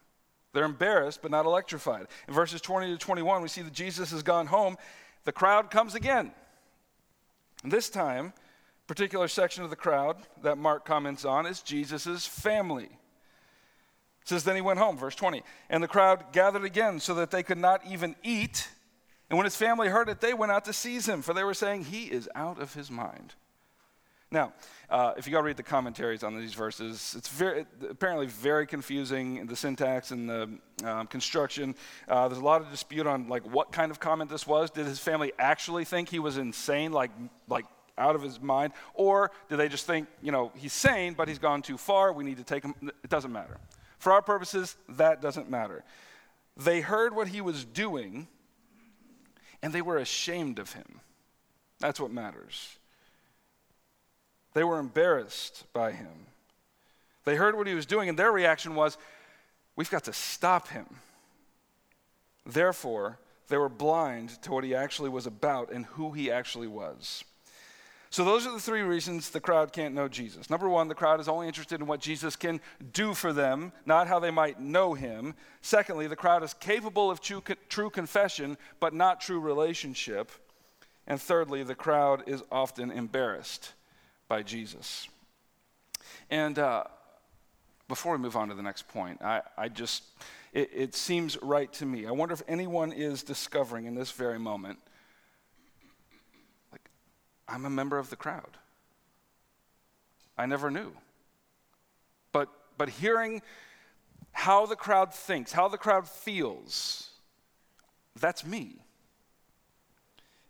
They're 0.52 0.66
embarrassed, 0.66 1.23
but 1.23 1.30
not 1.30 1.47
electrified. 1.47 2.09
In 2.28 2.35
verses 2.35 2.61
20 2.61 2.92
to 2.92 2.99
21, 2.99 3.40
we 3.40 3.49
see 3.49 3.62
that 3.62 3.73
Jesus 3.73 4.11
has 4.11 4.23
gone 4.23 4.49
home. 4.49 4.76
The 5.25 5.32
crowd 5.32 5.71
comes 5.71 5.94
again. 5.94 6.30
And 7.62 7.73
this 7.73 7.88
time, 7.88 8.35
particular 8.87 9.28
section 9.28 9.64
of 9.64 9.71
the 9.71 9.76
crowd 9.76 10.18
that 10.42 10.59
Mark 10.59 10.85
comments 10.85 11.25
on 11.25 11.47
is 11.47 11.62
Jesus' 11.62 12.26
family. 12.26 12.90
It 14.23 14.29
says, 14.29 14.45
Then 14.45 14.57
he 14.57 14.62
went 14.62 14.79
home, 14.79 14.97
verse 14.97 15.14
20. 15.14 15.43
And 15.71 15.83
the 15.83 15.88
crowd 15.88 16.33
gathered 16.33 16.64
again 16.64 17.00
so 17.00 17.14
that 17.14 17.31
they 17.31 17.43
could 17.43 17.59
not 17.59 17.83
even 17.87 18.17
eat. 18.23 18.69
And 19.31 19.37
when 19.38 19.45
his 19.45 19.57
family 19.57 19.88
heard 19.88 20.09
it, 20.09 20.21
they 20.21 20.35
went 20.35 20.52
out 20.52 20.64
to 20.67 20.73
seize 20.73 21.09
him, 21.09 21.23
for 21.23 21.33
they 21.33 21.45
were 21.45 21.55
saying, 21.55 21.85
He 21.85 22.05
is 22.05 22.29
out 22.35 22.61
of 22.61 22.75
his 22.75 22.91
mind. 22.91 23.35
Now, 24.33 24.55
uh, 24.88 25.12
if 25.19 25.26
you 25.26 25.33
go 25.33 25.41
read 25.41 25.59
the 25.59 25.62
commentaries 25.62 26.23
on 26.23 26.38
these 26.38 26.55
verses, 26.55 27.14
it's 27.19 27.29
very, 27.29 27.67
apparently 27.88 28.26
very 28.26 28.67
confusing, 28.67 29.47
the 29.47 29.55
syntax 29.55 30.11
and 30.11 30.29
the 30.29 30.49
um, 30.85 31.07
construction. 31.07 31.75
Uh, 32.09 32.29
there's 32.29 32.41
a 32.41 32.45
lot 32.45 32.62
of 32.62 32.71
dispute 32.71 33.07
on 33.07 33.29
like 33.29 33.43
what 33.43 33.73
kind 33.73 33.91
of 33.91 34.00
comment 34.00 34.31
this 34.31 34.47
was. 34.47 34.71
Did 34.71 34.87
his 34.87 34.99
family 34.99 35.33
actually 35.38 35.85
think 35.85 36.09
he 36.09 36.19
was 36.19 36.38
insane, 36.38 36.93
like, 36.93 37.11
like 37.47 37.67
out 37.99 38.17
of 38.17 38.23
his 38.23 38.41
mind? 38.41 38.73
Or 38.95 39.33
did 39.50 39.59
they 39.59 39.69
just 39.69 39.87
think, 39.87 40.09
you 40.23 40.33
know, 40.33 40.50
he's 40.57 40.73
sane, 40.73 41.12
but 41.12 41.29
he's 41.29 41.38
gone 41.38 41.61
too 41.61 41.76
far, 41.76 42.12
we 42.12 42.25
need 42.25 42.38
to 42.38 42.45
take 42.45 42.64
him? 42.64 42.75
It 42.83 43.11
doesn't 43.11 43.33
matter. 43.33 43.59
For 44.02 44.11
our 44.11 44.21
purposes, 44.21 44.75
that 44.88 45.23
doesn't 45.23 45.49
matter. 45.49 45.85
They 46.56 46.80
heard 46.80 47.14
what 47.14 47.28
he 47.28 47.40
was 47.40 47.64
doing 47.64 48.26
and 49.62 49.73
they 49.73 49.80
were 49.80 49.99
ashamed 49.99 50.59
of 50.59 50.73
him. 50.73 50.99
That's 51.78 52.00
what 52.00 52.11
matters. 52.11 52.78
They 54.54 54.64
were 54.64 54.80
embarrassed 54.80 55.73
by 55.73 55.92
him. 55.92 56.26
They 57.25 57.37
heard 57.37 57.56
what 57.56 57.68
he 57.68 57.75
was 57.75 57.87
doing, 57.87 58.09
and 58.09 58.18
their 58.18 58.32
reaction 58.32 58.75
was, 58.75 58.99
We've 59.76 59.88
got 59.88 60.02
to 60.04 60.12
stop 60.12 60.66
him. 60.66 60.87
Therefore, 62.44 63.21
they 63.47 63.56
were 63.56 63.68
blind 63.68 64.30
to 64.42 64.50
what 64.50 64.64
he 64.64 64.75
actually 64.75 65.11
was 65.11 65.26
about 65.26 65.71
and 65.71 65.87
who 65.87 66.11
he 66.11 66.28
actually 66.28 66.66
was. 66.66 67.23
So, 68.12 68.26
those 68.26 68.47
are 68.47 68.52
the 68.52 68.61
three 68.61 68.83
reasons 68.83 69.31
the 69.31 69.40
crowd 69.40 69.73
can't 69.73 69.95
know 69.95 70.07
Jesus. 70.07 70.50
Number 70.50 70.69
one, 70.69 70.87
the 70.87 70.95
crowd 70.95 71.19
is 71.19 71.28
only 71.28 71.47
interested 71.47 71.81
in 71.81 71.87
what 71.87 71.99
Jesus 71.99 72.37
can 72.37 72.61
do 72.92 73.14
for 73.14 73.33
them, 73.33 73.73
not 73.87 74.07
how 74.07 74.19
they 74.19 74.31
might 74.31 74.61
know 74.61 74.92
him. 74.92 75.35
Secondly, 75.62 76.07
the 76.09 76.14
crowd 76.14 76.42
is 76.42 76.52
capable 76.52 77.11
of 77.11 77.23
true, 77.23 77.42
true 77.71 77.88
confession, 77.88 78.59
but 78.81 78.92
not 78.92 79.23
true 79.23 79.40
relationship. 79.40 80.31
And 81.07 81.19
thirdly, 81.19 81.62
the 81.62 81.75
crowd 81.75 82.25
is 82.26 82.42
often 82.52 82.90
embarrassed 82.90 83.73
by 84.28 84.42
Jesus. 84.42 85.09
And 86.28 86.59
uh, 86.59 86.85
before 87.88 88.12
we 88.12 88.19
move 88.19 88.37
on 88.37 88.50
to 88.50 88.54
the 88.54 88.62
next 88.62 88.88
point, 88.88 89.23
I, 89.23 89.40
I 89.57 89.71
just, 89.71 90.02
it, 90.52 90.69
it 90.75 90.95
seems 90.95 91.40
right 91.40 91.73
to 91.73 91.87
me. 91.87 92.07
I 92.07 92.11
wonder 92.11 92.35
if 92.35 92.42
anyone 92.47 92.92
is 92.92 93.23
discovering 93.23 93.87
in 93.87 93.95
this 93.95 94.11
very 94.11 94.38
moment 94.38 94.81
I'm 97.52 97.66
a 97.66 97.71
member 97.71 97.99
of 97.99 98.09
the 98.09 98.16
crowd. 98.16 98.56
I 100.38 100.47
never 100.47 100.71
knew. 100.71 100.92
But, 102.32 102.49
but 102.78 102.88
hearing 102.88 103.42
how 104.32 104.64
the 104.64 104.75
crowd 104.75 105.12
thinks, 105.12 105.52
how 105.52 105.68
the 105.68 105.76
crowd 105.76 106.09
feels, 106.09 107.11
that's 108.18 108.44
me. 108.47 108.76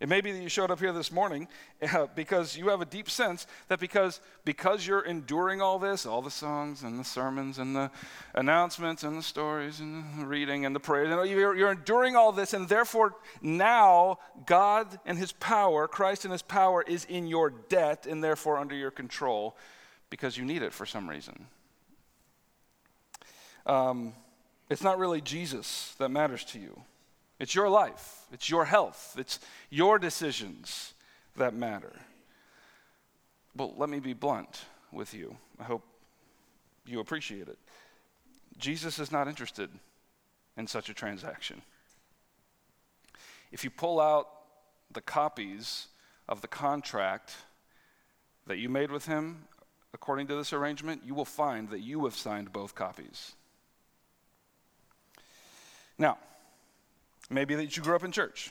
It 0.02 0.09
may 0.09 0.21
be 0.21 0.32
that 0.32 0.42
you 0.42 0.49
showed 0.49 0.73
up 0.73 0.80
here 0.80 0.92
this 0.92 1.12
morning 1.12 1.47
uh, 1.94 2.09
because 2.16 2.56
you 2.56 2.71
have 2.71 2.80
a 2.80 2.85
deep 2.85 3.09
sense 3.09 3.47
that 3.68 3.78
because, 3.78 4.21
because 4.44 4.85
you're 4.85 5.02
enduring 5.02 5.62
all 5.62 5.78
this, 5.78 6.04
all 6.06 6.21
the 6.21 6.30
songs 6.30 6.82
and 6.82 6.99
the 6.99 7.04
sermons 7.04 7.59
and 7.61 7.76
the 7.76 7.88
announcements 8.35 9.04
and 9.04 9.16
the 9.16 9.23
stories 9.23 9.78
and 9.78 10.04
the 10.18 10.26
reading 10.26 10.66
and 10.66 10.75
the 10.75 10.80
prayers, 10.80 11.09
you're, 11.30 11.54
you're 11.54 11.71
enduring 11.71 12.16
all 12.16 12.32
this, 12.32 12.52
and 12.52 12.68
therefore 12.68 13.14
now 13.42 14.18
God 14.44 14.99
and 15.06 15.16
His 15.16 15.30
power, 15.30 15.87
Christ 15.87 16.25
and 16.25 16.32
His 16.32 16.42
power, 16.42 16.82
is 16.82 17.04
in 17.04 17.28
your 17.28 17.50
debt 17.50 18.04
and 18.04 18.25
therefore 18.25 18.59
under 18.59 18.75
your 18.75 18.90
control 18.90 19.56
because 20.11 20.37
you 20.37 20.44
need 20.44 20.62
it 20.62 20.73
for 20.73 20.85
some 20.85 21.09
reason. 21.09 21.47
Um, 23.66 24.14
it's 24.68 24.82
not 24.82 24.99
really 24.99 25.21
Jesus 25.21 25.94
that 25.99 26.09
matters 26.09 26.44
to 26.47 26.59
you. 26.59 26.82
It's 27.39 27.55
your 27.55 27.69
life, 27.69 28.27
it's 28.33 28.49
your 28.49 28.65
health, 28.65 29.17
it's 29.19 29.41
your 29.71 29.99
decisions 29.99 30.95
that 31.37 31.55
matter. 31.55 31.93
Well, 33.57 33.75
let 33.77 33.89
me 33.89 33.99
be 33.99 34.12
blunt 34.12 34.65
with 34.93 35.12
you. 35.12 35.37
I 35.59 35.65
hope 35.65 35.83
you 36.87 37.01
appreciate 37.01 37.49
it. 37.49 37.59
Jesus 38.59 38.99
is 38.99 39.11
not 39.11 39.29
interested 39.29 39.71
in 40.57 40.67
such 40.67 40.89
a 40.89 40.95
transaction. 40.95 41.62
If 43.51 43.65
you 43.65 43.71
pull 43.71 44.01
out 44.01 44.29
the 44.91 45.01
copies 45.01 45.89
of 46.29 46.41
the 46.41 46.49
contract 46.49 47.35
that 48.47 48.59
you 48.59 48.69
made 48.69 48.91
with 48.91 49.07
him 49.07 49.45
according 49.95 50.27
to 50.29 50.35
this 50.35 50.53
arrangement, 50.53 51.03
you 51.05 51.15
will 51.15 51.25
find 51.25 51.69
that 51.71 51.81
you 51.81 52.05
have 52.05 52.15
signed 52.15 52.53
both 52.53 52.75
copies. 52.75 53.33
Now, 55.99 56.19
Maybe 57.33 57.55
that 57.55 57.77
you 57.77 57.83
grew 57.83 57.97
up 57.97 58.05
in 58.05 58.12
church. 58.12 58.51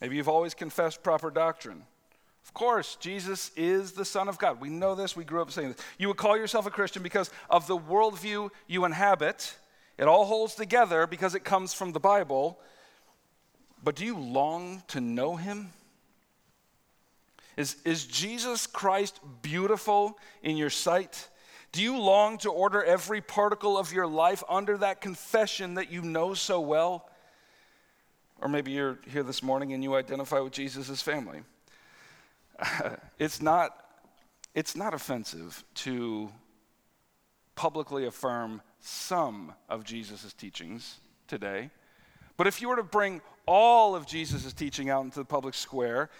Maybe 0.00 0.16
you've 0.16 0.28
always 0.28 0.54
confessed 0.54 1.02
proper 1.02 1.30
doctrine. 1.30 1.82
Of 2.44 2.54
course, 2.54 2.96
Jesus 3.00 3.50
is 3.56 3.92
the 3.92 4.04
Son 4.04 4.28
of 4.28 4.38
God. 4.38 4.60
We 4.60 4.68
know 4.68 4.94
this. 4.94 5.16
We 5.16 5.24
grew 5.24 5.42
up 5.42 5.50
saying 5.50 5.72
this. 5.72 5.80
You 5.98 6.08
would 6.08 6.16
call 6.16 6.36
yourself 6.36 6.66
a 6.66 6.70
Christian 6.70 7.02
because 7.02 7.30
of 7.50 7.66
the 7.66 7.76
worldview 7.76 8.50
you 8.66 8.84
inhabit. 8.84 9.56
It 9.98 10.04
all 10.04 10.26
holds 10.26 10.54
together 10.54 11.06
because 11.06 11.34
it 11.34 11.42
comes 11.42 11.74
from 11.74 11.92
the 11.92 12.00
Bible. 12.00 12.60
But 13.82 13.96
do 13.96 14.04
you 14.04 14.18
long 14.18 14.82
to 14.88 15.00
know 15.00 15.36
Him? 15.36 15.70
Is, 17.56 17.76
is 17.84 18.04
Jesus 18.04 18.66
Christ 18.66 19.20
beautiful 19.42 20.18
in 20.42 20.56
your 20.56 20.70
sight? 20.70 21.28
Do 21.72 21.82
you 21.82 21.98
long 21.98 22.38
to 22.38 22.50
order 22.50 22.84
every 22.84 23.20
particle 23.20 23.78
of 23.78 23.92
your 23.92 24.06
life 24.06 24.44
under 24.48 24.76
that 24.78 25.00
confession 25.00 25.74
that 25.74 25.90
you 25.90 26.02
know 26.02 26.34
so 26.34 26.60
well? 26.60 27.08
Or 28.40 28.48
maybe 28.48 28.72
you're 28.72 28.98
here 29.06 29.22
this 29.22 29.42
morning 29.42 29.72
and 29.72 29.82
you 29.82 29.94
identify 29.94 30.40
with 30.40 30.52
Jesus' 30.52 31.00
family. 31.00 31.42
it's, 33.18 33.40
not, 33.40 33.86
it's 34.54 34.76
not 34.76 34.94
offensive 34.94 35.64
to 35.74 36.30
publicly 37.54 38.06
affirm 38.06 38.60
some 38.80 39.52
of 39.68 39.84
Jesus' 39.84 40.32
teachings 40.32 40.98
today. 41.28 41.70
But 42.36 42.46
if 42.46 42.60
you 42.60 42.68
were 42.68 42.76
to 42.76 42.82
bring 42.82 43.20
all 43.46 43.94
of 43.94 44.06
Jesus' 44.06 44.52
teaching 44.52 44.90
out 44.90 45.04
into 45.04 45.18
the 45.18 45.24
public 45.24 45.54
square, 45.54 46.10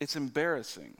it's 0.00 0.16
embarrassing. 0.16 0.96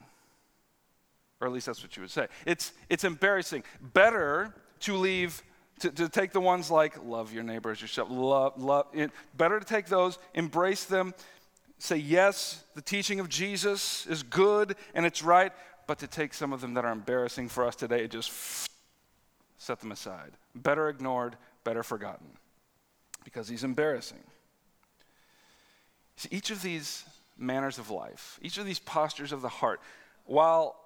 Or 1.41 1.49
at 1.49 1.53
least 1.53 1.67
that's 1.67 1.83
what 1.83 1.97
you 1.97 2.03
would 2.03 2.11
say. 2.11 2.29
It's, 2.47 2.73
it's 2.89 3.05
embarrassing. 3.05 3.65
Better 3.81 4.55
to 4.81 4.97
leave, 4.97 5.43
to, 5.81 5.91
to 5.91 6.09
take 6.09 6.33
the 6.33 6.41
ones 6.41 6.71
like 6.71 7.05
love 7.05 7.33
your 7.33 7.43
neighbor 7.43 7.71
as 7.71 7.81
yourself, 7.81 8.09
love, 8.11 8.61
love. 8.61 8.87
It, 8.93 9.11
better 9.37 9.59
to 9.59 9.67
take 9.67 9.87
those, 9.87 10.19
embrace 10.35 10.85
them, 10.85 11.15
say, 11.79 11.97
yes, 11.97 12.63
the 12.75 12.83
teaching 12.83 13.21
of 13.21 13.29
Jesus 13.29 14.07
is 14.07 14.23
good 14.23 14.77
and 14.95 15.05
it's 15.05 15.23
right, 15.23 15.53
but 15.87 15.99
to 15.99 16.07
take 16.07 16.33
some 16.33 16.53
of 16.53 16.61
them 16.61 16.75
that 16.75 16.85
are 16.85 16.93
embarrassing 16.93 17.49
for 17.49 17.67
us 17.67 17.77
today, 17.77 18.07
just 18.09 18.69
set 19.59 19.81
them 19.81 19.93
aside. 19.93 20.33
Better 20.55 20.89
ignored, 20.89 21.37
better 21.65 21.83
forgotten, 21.83 22.27
because 23.25 23.49
he's 23.49 23.65
embarrassing. 23.65 24.23
See, 26.17 26.29
each 26.31 26.51
of 26.51 26.63
these 26.63 27.05
manners 27.37 27.79
of 27.79 27.91
life, 27.91 28.39
each 28.41 28.59
of 28.59 28.65
these 28.65 28.79
postures 28.79 29.33
of 29.33 29.43
the 29.43 29.49
heart, 29.49 29.81
while 30.25 30.77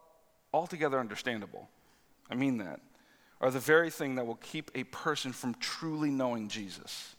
altogether 0.52 0.98
understandable, 0.98 1.68
I 2.30 2.34
mean 2.34 2.58
that, 2.58 2.80
are 3.40 3.50
the 3.50 3.60
very 3.60 3.90
thing 3.90 4.16
that 4.16 4.26
will 4.26 4.36
keep 4.36 4.70
a 4.74 4.84
person 4.84 5.32
from 5.32 5.54
truly 5.54 6.10
knowing 6.10 6.48
Jesus. 6.48 7.14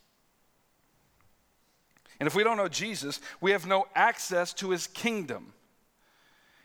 And 2.19 2.27
if 2.27 2.35
we 2.35 2.43
don't 2.43 2.57
know 2.57 2.67
Jesus, 2.67 3.21
we 3.39 3.51
have 3.51 3.65
no 3.65 3.87
access 3.95 4.53
to 4.55 4.71
his 4.71 4.87
kingdom. 4.87 5.53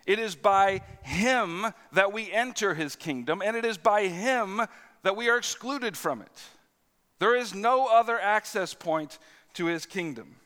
It 0.06 0.18
is 0.18 0.34
by 0.34 0.82
him 1.02 1.66
that 1.92 2.12
we 2.12 2.30
enter 2.30 2.74
his 2.74 2.96
kingdom, 2.96 3.40
and 3.42 3.56
it 3.56 3.64
is 3.64 3.78
by 3.78 4.08
him 4.08 4.60
that 5.02 5.16
we 5.16 5.28
are 5.28 5.38
excluded 5.38 5.96
from 5.96 6.20
it. 6.20 6.42
There 7.20 7.36
is 7.36 7.54
no 7.54 7.86
other 7.86 8.18
access 8.18 8.74
point 8.74 9.18
to 9.54 9.66
his 9.66 9.86
kingdom. 9.86 10.36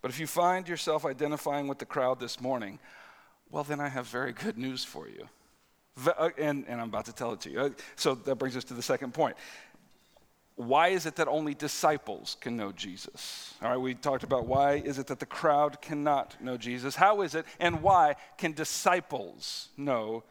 But 0.00 0.10
if 0.10 0.20
you 0.20 0.26
find 0.26 0.68
yourself 0.68 1.04
identifying 1.04 1.68
with 1.68 1.78
the 1.78 1.84
crowd 1.84 2.20
this 2.20 2.40
morning, 2.40 2.78
well, 3.50 3.64
then 3.64 3.80
I 3.80 3.88
have 3.88 4.06
very 4.06 4.32
good 4.32 4.56
news 4.56 4.84
for 4.84 5.08
you. 5.08 5.28
Uh, 6.06 6.30
and, 6.38 6.64
and 6.68 6.80
I'm 6.80 6.88
about 6.88 7.06
to 7.06 7.12
tell 7.12 7.32
it 7.32 7.40
to 7.42 7.50
you. 7.50 7.60
Uh, 7.60 7.70
so 7.96 8.14
that 8.14 8.36
brings 8.36 8.56
us 8.56 8.64
to 8.64 8.74
the 8.74 8.82
second 8.82 9.14
point. 9.14 9.36
Why 10.56 10.88
is 10.88 11.06
it 11.06 11.16
that 11.16 11.26
only 11.26 11.54
disciples 11.54 12.36
can 12.40 12.56
know 12.56 12.70
Jesus? 12.70 13.54
All 13.62 13.70
right, 13.70 13.78
we 13.78 13.94
talked 13.94 14.24
about 14.24 14.46
why 14.46 14.74
is 14.74 14.98
it 14.98 15.06
that 15.06 15.18
the 15.18 15.26
crowd 15.26 15.80
cannot 15.80 16.36
know 16.42 16.58
Jesus? 16.58 16.94
How 16.94 17.22
is 17.22 17.34
it 17.34 17.46
and 17.58 17.80
why 17.82 18.16
can 18.36 18.52
disciples 18.52 19.68
know 19.78 20.22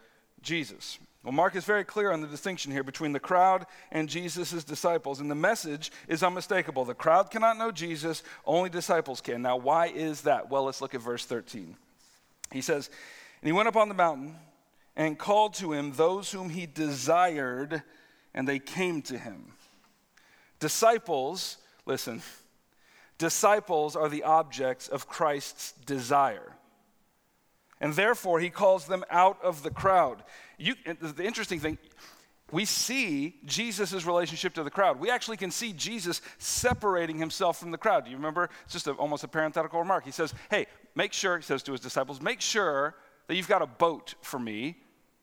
Jesus? 0.44 1.00
Well, 1.24 1.34
Mark 1.34 1.56
is 1.56 1.66
very 1.66 1.84
clear 1.84 2.12
on 2.12 2.22
the 2.22 2.28
distinction 2.28 2.72
here 2.72 2.84
between 2.84 3.12
the 3.12 3.20
crowd 3.20 3.66
and 3.92 4.08
Jesus' 4.08 4.64
disciples, 4.64 5.20
and 5.20 5.30
the 5.30 5.36
message 5.36 5.92
is 6.08 6.24
unmistakable. 6.24 6.86
The 6.86 6.94
crowd 6.94 7.30
cannot 7.30 7.58
know 7.58 7.72
Jesus, 7.72 8.24
only 8.46 8.70
disciples 8.70 9.20
can. 9.20 9.42
Now, 9.42 9.58
why 9.58 9.88
is 9.88 10.22
that? 10.22 10.50
Well, 10.50 10.64
let's 10.64 10.80
look 10.80 10.96
at 10.96 11.02
verse 11.02 11.26
13. 11.26 11.76
He 12.54 12.62
says, 12.62 12.90
And 13.42 13.48
he 13.48 13.52
went 13.52 13.68
up 13.68 13.76
on 13.76 13.90
the 13.90 13.96
mountain 13.96 14.36
and 15.00 15.18
called 15.18 15.54
to 15.54 15.72
him 15.72 15.94
those 15.94 16.30
whom 16.30 16.50
he 16.50 16.66
desired, 16.66 17.84
and 18.34 18.46
they 18.46 18.60
came 18.60 19.02
to 19.04 19.18
him. 19.18 19.54
Disciples, 20.60 21.56
listen, 21.86 22.22
disciples 23.18 23.96
are 23.96 24.10
the 24.10 24.24
objects 24.24 24.90
of 24.90 25.08
Christ's 25.08 25.72
desire. 25.86 26.52
And 27.80 27.94
therefore, 27.94 28.42
he 28.42 28.50
calls 28.50 28.88
them 28.88 29.06
out 29.10 29.42
of 29.42 29.64
the 29.64 29.70
crowd. 29.70 30.22
You, 30.58 30.76
the 30.86 31.24
interesting 31.24 31.62
thing, 31.62 31.78
we 32.52 32.66
see 32.66 33.36
Jesus' 33.46 34.06
relationship 34.06 34.54
to 34.56 34.64
the 34.64 34.70
crowd. 34.70 35.00
We 35.00 35.10
actually 35.10 35.38
can 35.38 35.52
see 35.52 35.72
Jesus 35.72 36.20
separating 36.40 37.18
himself 37.18 37.58
from 37.58 37.72
the 37.72 37.78
crowd. 37.78 38.04
Do 38.04 38.12
you 38.12 38.18
remember? 38.18 38.50
It's 38.66 38.74
just 38.74 38.88
a, 38.88 38.92
almost 38.92 39.24
a 39.24 39.30
parenthetical 39.30 39.80
remark. 39.80 40.04
He 40.04 40.12
says, 40.12 40.34
Hey, 40.50 40.66
make 40.94 41.14
sure, 41.14 41.38
he 41.38 41.44
says 41.44 41.64
to 41.64 41.72
his 41.72 41.80
disciples, 41.80 42.20
make 42.20 42.42
sure 42.42 42.96
that 43.28 43.36
you've 43.36 43.48
got 43.48 43.62
a 43.62 43.68
boat 43.68 44.16
for 44.22 44.40
me 44.40 44.76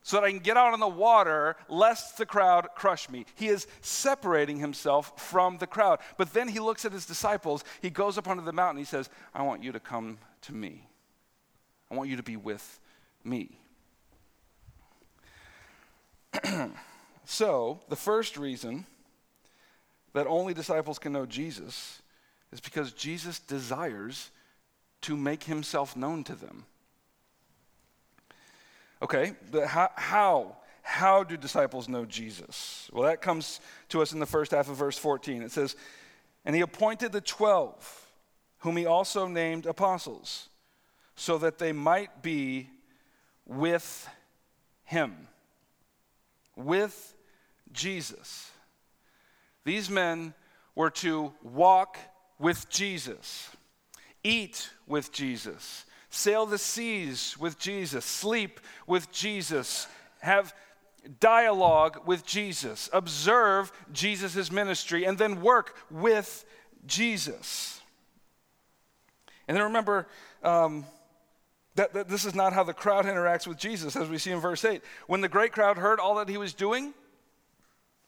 so 0.06 0.16
that 0.18 0.22
I 0.24 0.30
can 0.30 0.38
get 0.38 0.56
out 0.56 0.72
on 0.72 0.78
the 0.78 0.86
water 0.86 1.56
lest 1.68 2.16
the 2.16 2.26
crowd 2.26 2.68
crush 2.76 3.10
me. 3.10 3.26
He 3.34 3.48
is 3.48 3.66
separating 3.80 4.60
himself 4.60 5.20
from 5.20 5.58
the 5.58 5.66
crowd. 5.66 5.98
But 6.16 6.32
then 6.32 6.46
he 6.46 6.60
looks 6.60 6.84
at 6.84 6.92
his 6.92 7.06
disciples. 7.06 7.64
He 7.82 7.90
goes 7.90 8.16
up 8.16 8.28
onto 8.28 8.44
the 8.44 8.52
mountain. 8.52 8.78
He 8.78 8.84
says, 8.84 9.10
I 9.34 9.42
want 9.42 9.64
you 9.64 9.72
to 9.72 9.80
come 9.80 10.18
to 10.42 10.54
me. 10.54 10.86
I 11.90 11.96
want 11.96 12.08
you 12.08 12.14
to 12.18 12.22
be 12.22 12.36
with 12.36 12.78
me. 13.24 13.58
so, 17.24 17.80
the 17.88 17.96
first 17.96 18.36
reason 18.36 18.86
that 20.12 20.28
only 20.28 20.54
disciples 20.54 21.00
can 21.00 21.14
know 21.14 21.26
Jesus 21.26 22.00
is 22.52 22.60
because 22.60 22.92
Jesus 22.92 23.40
desires 23.40 24.30
to 25.00 25.16
make 25.16 25.42
himself 25.42 25.96
known 25.96 26.22
to 26.22 26.36
them. 26.36 26.64
Okay, 29.02 29.34
how, 29.66 29.90
how? 29.94 30.56
How 30.82 31.24
do 31.24 31.36
disciples 31.36 31.88
know 31.88 32.04
Jesus? 32.04 32.88
Well, 32.92 33.08
that 33.08 33.20
comes 33.20 33.60
to 33.88 34.02
us 34.02 34.12
in 34.12 34.20
the 34.20 34.26
first 34.26 34.52
half 34.52 34.68
of 34.68 34.76
verse 34.76 34.96
14. 34.96 35.42
It 35.42 35.50
says, 35.50 35.74
And 36.44 36.54
he 36.54 36.62
appointed 36.62 37.10
the 37.10 37.20
twelve, 37.20 38.06
whom 38.58 38.76
he 38.76 38.86
also 38.86 39.26
named 39.26 39.66
apostles, 39.66 40.48
so 41.16 41.38
that 41.38 41.58
they 41.58 41.72
might 41.72 42.22
be 42.22 42.70
with 43.46 44.08
him. 44.84 45.26
With 46.54 47.14
Jesus. 47.72 48.52
These 49.64 49.90
men 49.90 50.34
were 50.76 50.90
to 50.90 51.32
walk 51.42 51.98
with 52.38 52.68
Jesus, 52.70 53.50
eat 54.22 54.70
with 54.86 55.10
Jesus, 55.10 55.85
sail 56.16 56.46
the 56.46 56.58
seas 56.58 57.36
with 57.38 57.58
Jesus, 57.58 58.04
sleep 58.04 58.60
with 58.86 59.12
Jesus, 59.12 59.86
have 60.20 60.54
dialogue 61.20 62.00
with 62.06 62.24
Jesus, 62.26 62.88
observe 62.92 63.70
Jesus' 63.92 64.50
ministry, 64.50 65.04
and 65.04 65.18
then 65.18 65.42
work 65.42 65.76
with 65.90 66.44
Jesus. 66.86 67.80
And 69.46 69.56
then 69.56 69.64
remember 69.64 70.08
um, 70.42 70.86
that, 71.74 71.92
that 71.92 72.08
this 72.08 72.24
is 72.24 72.34
not 72.34 72.52
how 72.52 72.64
the 72.64 72.74
crowd 72.74 73.04
interacts 73.04 73.46
with 73.46 73.58
Jesus, 73.58 73.94
as 73.94 74.08
we 74.08 74.18
see 74.18 74.32
in 74.32 74.40
verse 74.40 74.64
8. 74.64 74.82
When 75.06 75.20
the 75.20 75.28
great 75.28 75.52
crowd 75.52 75.76
heard 75.76 76.00
all 76.00 76.16
that 76.16 76.28
he 76.28 76.38
was 76.38 76.54
doing, 76.54 76.94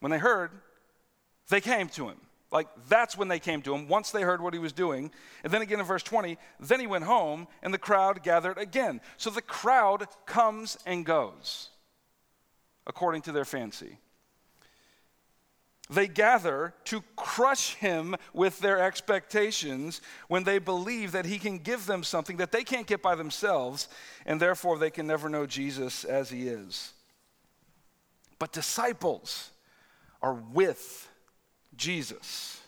when 0.01 0.11
they 0.11 0.19
heard, 0.19 0.51
they 1.51 1.61
came 1.61 1.89
to 1.91 2.09
him. 2.09 2.17
Like, 2.51 2.69
that's 2.89 3.17
when 3.17 3.29
they 3.29 3.39
came 3.39 3.61
to 3.63 3.75
him, 3.75 3.89
once 3.89 4.11
they 4.11 4.23
heard 4.23 4.41
what 4.41 4.55
he 4.55 4.59
was 4.59 4.73
doing. 4.73 5.11
And 5.45 5.53
then 5.53 5.61
again 5.61 5.81
in 5.81 5.87
verse 5.87 6.03
20, 6.03 6.39
then 6.61 6.81
he 6.81 6.87
went 6.87 7.05
home, 7.05 7.47
and 7.63 7.75
the 7.75 7.79
crowd 7.79 8.23
gathered 8.23 8.57
again. 8.57 9.01
So 9.19 9.29
the 9.29 9.43
crowd 9.43 10.07
comes 10.25 10.79
and 10.87 11.05
goes 11.05 11.69
according 12.87 13.23
to 13.23 13.33
their 13.33 13.45
fancy. 13.45 13.99
They 15.91 16.07
gather 16.07 16.75
to 16.85 17.03
crush 17.17 17.75
him 17.75 18.17
with 18.35 18.61
their 18.61 18.79
expectations 18.79 20.03
when 20.29 20.45
they 20.45 20.59
believe 20.59 21.13
that 21.13 21.25
he 21.27 21.39
can 21.39 21.59
give 21.59 21.87
them 21.87 22.03
something 22.03 22.39
that 22.39 22.53
they 22.53 22.63
can't 22.63 22.87
get 22.87 23.03
by 23.03 23.15
themselves, 23.15 23.89
and 24.27 24.41
therefore 24.41 24.79
they 24.79 24.91
can 24.91 25.07
never 25.07 25.29
know 25.29 25.47
Jesus 25.47 26.05
as 26.05 26.31
he 26.31 26.49
is. 26.49 26.93
But 28.39 28.53
disciples 28.53 29.51
are 30.21 30.35
with 30.35 31.09
Jesus. 31.79 32.61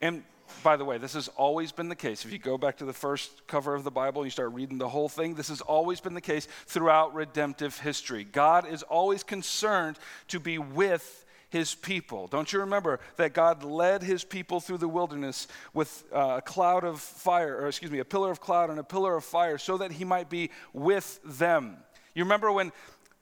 And 0.00 0.24
by 0.62 0.76
the 0.76 0.84
way, 0.84 0.98
this 0.98 1.14
has 1.14 1.28
always 1.28 1.72
been 1.72 1.88
the 1.88 1.96
case. 1.96 2.24
If 2.24 2.32
you 2.32 2.38
go 2.38 2.56
back 2.56 2.78
to 2.78 2.84
the 2.84 2.92
first 2.92 3.46
cover 3.46 3.74
of 3.74 3.84
the 3.84 3.90
Bible 3.90 4.22
and 4.22 4.26
you 4.26 4.30
start 4.30 4.52
reading 4.52 4.78
the 4.78 4.88
whole 4.88 5.08
thing, 5.08 5.34
this 5.34 5.48
has 5.48 5.60
always 5.60 6.00
been 6.00 6.14
the 6.14 6.20
case 6.20 6.48
throughout 6.66 7.14
redemptive 7.14 7.78
history. 7.78 8.24
God 8.24 8.66
is 8.66 8.82
always 8.82 9.22
concerned 9.22 9.98
to 10.28 10.40
be 10.40 10.58
with 10.58 11.24
his 11.50 11.74
people. 11.74 12.26
Don't 12.26 12.52
you 12.52 12.60
remember 12.60 13.00
that 13.16 13.32
God 13.32 13.62
led 13.62 14.02
his 14.02 14.24
people 14.24 14.60
through 14.60 14.78
the 14.78 14.88
wilderness 14.88 15.46
with 15.72 16.04
uh, 16.12 16.36
a 16.38 16.42
cloud 16.42 16.84
of 16.84 17.00
fire, 17.00 17.56
or 17.56 17.68
excuse 17.68 17.90
me, 17.90 17.98
a 17.98 18.04
pillar 18.04 18.30
of 18.30 18.40
cloud 18.40 18.70
and 18.70 18.78
a 18.78 18.84
pillar 18.84 19.16
of 19.16 19.24
fire 19.24 19.58
so 19.58 19.78
that 19.78 19.92
he 19.92 20.04
might 20.04 20.28
be 20.28 20.50
with 20.72 21.20
them? 21.24 21.76
You 22.14 22.24
remember 22.24 22.50
when 22.50 22.72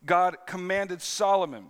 God 0.07 0.37
commanded 0.47 1.03
Solomon 1.03 1.67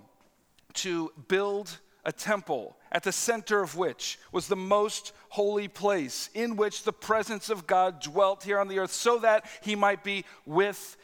to 0.74 1.12
build 1.28 1.78
a 2.04 2.12
temple 2.12 2.76
at 2.92 3.02
the 3.02 3.12
center 3.12 3.62
of 3.62 3.76
which 3.76 4.18
was 4.30 4.46
the 4.46 4.56
most 4.56 5.12
holy 5.30 5.68
place 5.68 6.30
in 6.34 6.56
which 6.56 6.84
the 6.84 6.92
presence 6.92 7.50
of 7.50 7.66
God 7.66 8.00
dwelt 8.00 8.44
here 8.44 8.58
on 8.58 8.68
the 8.68 8.78
earth 8.78 8.92
so 8.92 9.18
that 9.18 9.44
he 9.62 9.74
might 9.74 10.04
be 10.04 10.24
with 10.46 10.96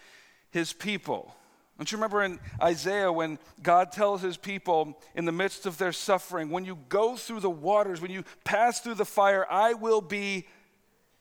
his 0.50 0.72
people. 0.72 1.34
Don't 1.78 1.90
you 1.90 1.96
remember 1.96 2.22
in 2.22 2.38
Isaiah 2.62 3.10
when 3.10 3.38
God 3.62 3.90
tells 3.90 4.20
his 4.20 4.36
people 4.36 4.98
in 5.14 5.24
the 5.24 5.32
midst 5.32 5.64
of 5.64 5.78
their 5.78 5.92
suffering, 5.92 6.50
when 6.50 6.66
you 6.66 6.76
go 6.90 7.16
through 7.16 7.40
the 7.40 7.48
waters, 7.48 8.02
when 8.02 8.10
you 8.10 8.22
pass 8.44 8.80
through 8.80 8.96
the 8.96 9.06
fire, 9.06 9.46
I 9.50 9.72
will 9.72 10.02
be 10.02 10.46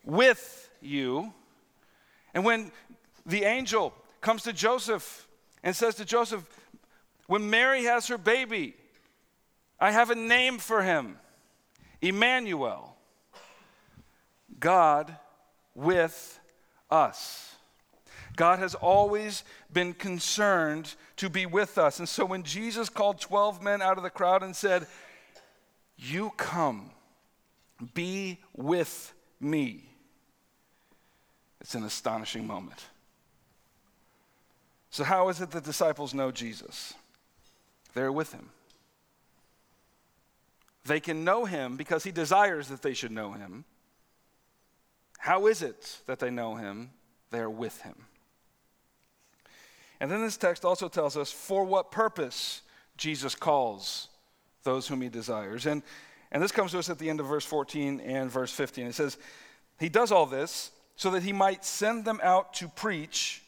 with 0.04 0.70
you. 0.82 1.34
And 2.34 2.44
when 2.44 2.74
the 3.26 3.46
angel 3.46 3.94
comes 4.20 4.44
to 4.44 4.52
Joseph 4.52 5.28
and 5.64 5.74
says 5.74 5.96
to 5.96 6.04
Joseph, 6.04 6.44
When 7.28 7.50
Mary 7.50 7.86
has 7.86 8.08
her 8.08 8.18
baby, 8.18 8.76
I 9.80 9.92
have 9.92 10.10
a 10.10 10.16
name 10.16 10.58
for 10.58 10.84
him 10.84 11.18
Emmanuel, 12.02 12.96
God 14.60 15.16
with 15.76 16.40
us. 16.90 17.56
God 18.36 18.60
has 18.60 18.74
always 18.76 19.44
been 19.72 19.94
concerned 19.94 20.96
to 21.18 21.30
be 21.30 21.46
with 21.46 21.78
us. 21.78 22.00
And 22.00 22.08
so 22.08 22.24
when 22.24 22.44
Jesus 22.44 22.88
called 22.88 23.20
12 23.20 23.62
men 23.62 23.82
out 23.82 23.98
of 23.98 24.04
the 24.04 24.10
crowd 24.10 24.44
and 24.44 24.56
said, 24.56 24.88
You 25.98 26.32
come, 26.38 26.92
be 27.94 28.40
with 28.56 29.14
me, 29.42 29.90
it's 31.60 31.76
an 31.76 31.84
astonishing 31.84 32.48
moment. 32.48 32.86
So, 34.92 35.04
how 35.04 35.30
is 35.30 35.40
it 35.40 35.52
that 35.52 35.64
disciples 35.64 36.14
know 36.14 36.32
Jesus? 36.32 36.94
They're 37.94 38.12
with 38.12 38.34
him. 38.34 38.50
They 40.90 41.00
can 41.00 41.24
know 41.24 41.46
him 41.46 41.78
because 41.78 42.04
he 42.04 42.12
desires 42.12 42.68
that 42.70 42.82
they 42.82 42.96
should 42.96 43.12
know 43.12 43.34
him. 43.34 43.64
How 45.20 45.46
is 45.46 45.62
it 45.62 46.00
that 46.08 46.18
they 46.18 46.32
know 46.32 46.56
him? 46.56 46.90
They're 47.30 47.48
with 47.48 47.80
him. 47.82 47.94
And 50.00 50.10
then 50.10 50.24
this 50.24 50.36
text 50.36 50.66
also 50.66 50.90
tells 50.90 51.16
us 51.16 51.32
for 51.32 51.64
what 51.64 51.92
purpose 51.92 52.64
Jesus 52.98 53.36
calls 53.36 54.08
those 54.64 54.88
whom 54.88 55.02
he 55.02 55.10
desires. 55.10 55.68
And, 55.68 55.84
and 56.32 56.42
this 56.42 56.52
comes 56.52 56.72
to 56.72 56.80
us 56.80 56.90
at 56.90 56.98
the 56.98 57.08
end 57.08 57.20
of 57.20 57.28
verse 57.28 57.46
14 57.46 58.00
and 58.00 58.32
verse 58.32 58.52
15. 58.52 58.88
It 58.88 58.96
says, 58.96 59.20
He 59.80 59.90
does 59.90 60.12
all 60.12 60.26
this 60.26 60.72
so 60.96 61.12
that 61.12 61.22
he 61.22 61.34
might 61.34 61.64
send 61.64 62.04
them 62.04 62.20
out 62.24 62.56
to 62.56 62.68
preach, 62.68 63.44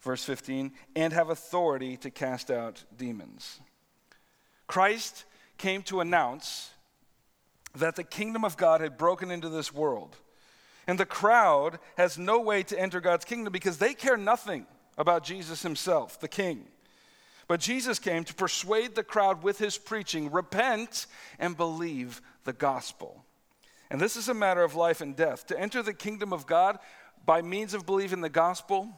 verse 0.00 0.24
15, 0.24 0.72
and 0.96 1.12
have 1.12 1.28
authority 1.28 1.98
to 1.98 2.10
cast 2.10 2.50
out 2.50 2.84
demons. 2.96 3.60
Christ 4.66 5.26
came 5.58 5.82
to 5.82 6.00
announce 6.00 6.70
that 7.74 7.96
the 7.96 8.04
kingdom 8.04 8.44
of 8.44 8.56
God 8.56 8.80
had 8.80 8.96
broken 8.96 9.30
into 9.30 9.48
this 9.48 9.72
world. 9.72 10.16
And 10.86 10.98
the 10.98 11.06
crowd 11.06 11.78
has 11.96 12.16
no 12.16 12.40
way 12.40 12.62
to 12.64 12.78
enter 12.78 13.00
God's 13.00 13.24
kingdom 13.24 13.52
because 13.52 13.78
they 13.78 13.92
care 13.92 14.16
nothing 14.16 14.66
about 14.96 15.22
Jesus 15.22 15.62
himself, 15.62 16.18
the 16.18 16.28
king. 16.28 16.66
But 17.46 17.60
Jesus 17.60 17.98
came 17.98 18.24
to 18.24 18.34
persuade 18.34 18.94
the 18.94 19.02
crowd 19.02 19.42
with 19.42 19.58
his 19.58 19.78
preaching 19.78 20.30
repent 20.30 21.06
and 21.38 21.56
believe 21.56 22.20
the 22.44 22.52
gospel. 22.52 23.24
And 23.90 24.00
this 24.00 24.16
is 24.16 24.28
a 24.28 24.34
matter 24.34 24.62
of 24.62 24.74
life 24.74 25.00
and 25.00 25.16
death. 25.16 25.46
To 25.46 25.58
enter 25.58 25.82
the 25.82 25.94
kingdom 25.94 26.32
of 26.32 26.46
God 26.46 26.78
by 27.24 27.42
means 27.42 27.74
of 27.74 27.86
believing 27.86 28.20
the 28.20 28.28
gospel 28.28 28.88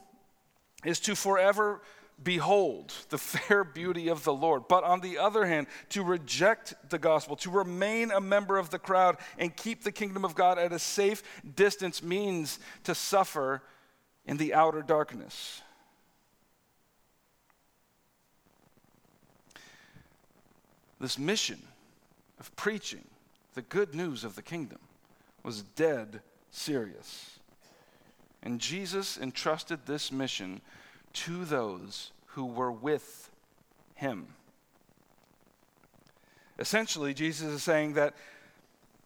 is 0.85 0.99
to 1.01 1.15
forever 1.15 1.81
behold 2.23 2.93
the 3.09 3.19
fair 3.19 3.65
beauty 3.65 4.09
of 4.09 4.25
the 4.25 4.33
Lord. 4.33 4.69
But 4.69 4.85
on 4.85 5.01
the 5.01 5.19
other 5.19 5.47
hand, 5.47 5.67
to 5.91 6.03
reject 6.03 6.75
the 6.91 6.99
gospel, 6.99 7.37
to 7.37 7.51
remain 7.51 8.11
a 8.11 8.21
member 8.21 8.59
of 8.59 8.71
the 8.71 8.79
crowd 8.79 9.17
and 9.39 9.55
keep 9.55 9.83
the 9.83 9.93
kingdom 9.93 10.25
of 10.25 10.35
God 10.35 10.59
at 10.59 10.73
a 10.73 10.79
safe 10.79 11.23
distance 11.57 12.03
means 12.03 12.59
to 12.85 12.95
suffer 12.95 13.63
in 14.27 14.37
the 14.37 14.55
outer 14.55 14.83
darkness. 14.83 15.63
This 21.01 21.19
mission 21.19 21.63
of 22.39 22.55
preaching 22.57 23.05
the 23.55 23.63
good 23.63 23.95
news 23.95 24.23
of 24.23 24.35
the 24.35 24.43
kingdom 24.43 24.79
was 25.43 25.63
dead 25.63 26.21
serious. 26.51 27.39
And 28.43 28.61
Jesus 28.61 29.19
entrusted 29.19 29.81
this 29.87 30.13
mission 30.13 30.61
to 31.13 31.45
those 31.45 32.13
who 32.27 32.45
were 32.45 32.73
with 32.73 33.31
him. 33.95 34.29
Essentially, 36.59 37.15
Jesus 37.15 37.49
is 37.49 37.63
saying 37.63 37.95
that 37.95 38.15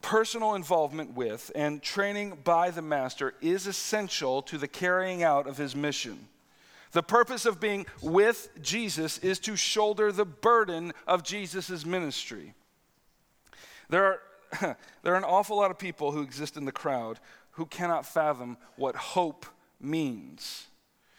personal 0.03 0.55
involvement 0.55 1.15
with 1.15 1.51
and 1.55 1.83
training 1.83 2.39
by 2.45 2.71
the 2.71 2.83
master 2.83 3.35
is 3.41 3.67
essential 3.67 4.43
to 4.43 4.59
the 4.59 4.69
carrying 4.69 5.23
out 5.23 5.47
of 5.47 5.57
his 5.57 5.75
mission. 5.75 6.29
The 6.93 7.03
purpose 7.03 7.47
of 7.47 7.59
being 7.59 7.87
with 8.03 8.51
Jesus 8.61 9.19
is 9.19 9.39
to 9.41 9.57
shoulder 9.57 10.13
the 10.13 10.25
burden 10.25 10.93
of 11.07 11.25
Jesus' 11.25 11.85
ministry. 11.85 12.55
There 13.89 14.05
are, 14.05 14.77
there 15.03 15.15
are 15.15 15.19
an 15.19 15.25
awful 15.25 15.57
lot 15.57 15.71
of 15.71 15.79
people 15.79 16.13
who 16.13 16.23
exist 16.23 16.57
in 16.57 16.67
the 16.67 16.73
crowd 16.73 17.19
who 17.53 17.67
cannot 17.67 18.07
fathom 18.07 18.57
what 18.77 18.97
hope 18.97 19.47
means, 19.81 20.67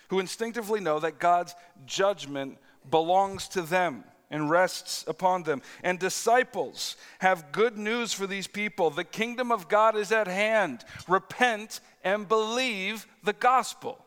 who 0.09 0.19
instinctively 0.19 0.79
know 0.79 0.99
that 0.99 1.19
God's 1.19 1.55
judgment 1.85 2.57
belongs 2.89 3.47
to 3.49 3.61
them 3.61 4.03
and 4.29 4.49
rests 4.49 5.05
upon 5.07 5.43
them. 5.43 5.61
And 5.83 5.99
disciples 5.99 6.95
have 7.19 7.51
good 7.51 7.77
news 7.77 8.13
for 8.13 8.27
these 8.27 8.47
people. 8.47 8.89
The 8.89 9.03
kingdom 9.03 9.51
of 9.51 9.69
God 9.69 9.95
is 9.95 10.11
at 10.11 10.27
hand. 10.27 10.83
Repent 11.07 11.79
and 12.03 12.27
believe 12.27 13.07
the 13.23 13.33
gospel. 13.33 14.03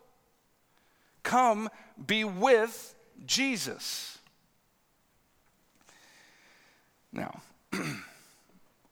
Come 1.22 1.68
be 2.06 2.24
with 2.24 2.94
Jesus. 3.26 4.18
Now, 7.12 7.40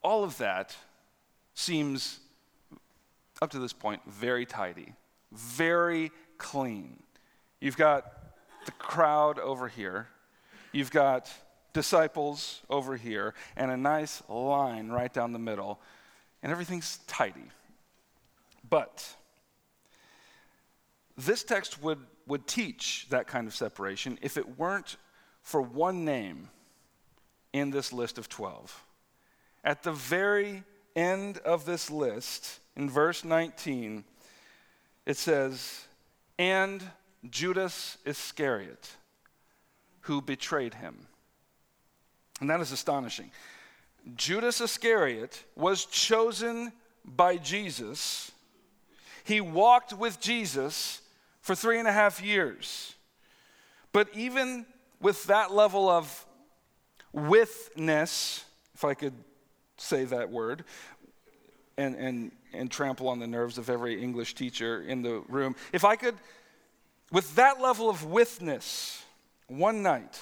all 0.02 0.24
of 0.24 0.38
that 0.38 0.74
seems, 1.54 2.20
up 3.40 3.50
to 3.50 3.58
this 3.58 3.72
point, 3.72 4.00
very 4.06 4.46
tidy, 4.46 4.92
very 5.32 6.12
clean. 6.38 7.02
You've 7.60 7.76
got 7.76 8.12
the 8.64 8.72
crowd 8.72 9.38
over 9.38 9.68
here, 9.68 10.08
you've 10.72 10.90
got 10.90 11.32
disciples 11.72 12.62
over 12.70 12.96
here, 12.96 13.34
and 13.56 13.70
a 13.70 13.76
nice 13.76 14.22
line 14.28 14.88
right 14.88 15.12
down 15.12 15.32
the 15.32 15.38
middle, 15.38 15.80
and 16.42 16.50
everything's 16.52 16.98
tidy. 17.06 17.50
But 18.68 19.08
this 21.16 21.44
text 21.44 21.82
would 21.82 22.00
would 22.26 22.46
teach 22.46 23.06
that 23.10 23.26
kind 23.26 23.46
of 23.46 23.54
separation 23.54 24.18
if 24.20 24.36
it 24.36 24.58
weren't 24.58 24.96
for 25.42 25.62
one 25.62 26.04
name 26.04 26.48
in 27.52 27.70
this 27.70 27.92
list 27.92 28.18
of 28.18 28.28
12. 28.28 28.84
At 29.64 29.82
the 29.82 29.92
very 29.92 30.64
end 30.94 31.38
of 31.38 31.64
this 31.64 31.90
list, 31.90 32.60
in 32.74 32.90
verse 32.90 33.24
19, 33.24 34.04
it 35.06 35.16
says, 35.16 35.85
And 36.38 36.82
Judas 37.30 37.98
Iscariot, 38.04 38.90
who 40.00 40.20
betrayed 40.20 40.74
him. 40.74 41.06
And 42.40 42.50
that 42.50 42.60
is 42.60 42.72
astonishing. 42.72 43.30
Judas 44.14 44.60
Iscariot 44.60 45.44
was 45.56 45.86
chosen 45.86 46.72
by 47.04 47.36
Jesus. 47.36 48.30
He 49.24 49.40
walked 49.40 49.92
with 49.92 50.20
Jesus 50.20 51.00
for 51.40 51.54
three 51.54 51.78
and 51.78 51.88
a 51.88 51.92
half 51.92 52.22
years. 52.22 52.94
But 53.92 54.08
even 54.14 54.66
with 55.00 55.24
that 55.24 55.52
level 55.52 55.88
of 55.88 56.26
withness, 57.12 58.44
if 58.74 58.84
I 58.84 58.94
could 58.94 59.14
say 59.78 60.04
that 60.04 60.30
word, 60.30 60.64
and, 61.78 61.94
and, 61.96 62.32
and 62.56 62.70
trample 62.70 63.08
on 63.08 63.18
the 63.18 63.26
nerves 63.26 63.58
of 63.58 63.70
every 63.70 64.02
English 64.02 64.34
teacher 64.34 64.82
in 64.82 65.02
the 65.02 65.22
room, 65.28 65.56
if 65.72 65.84
I 65.84 65.96
could, 65.96 66.14
with 67.12 67.34
that 67.36 67.60
level 67.60 67.88
of 67.88 68.04
withness, 68.04 69.02
one 69.46 69.82
night, 69.82 70.18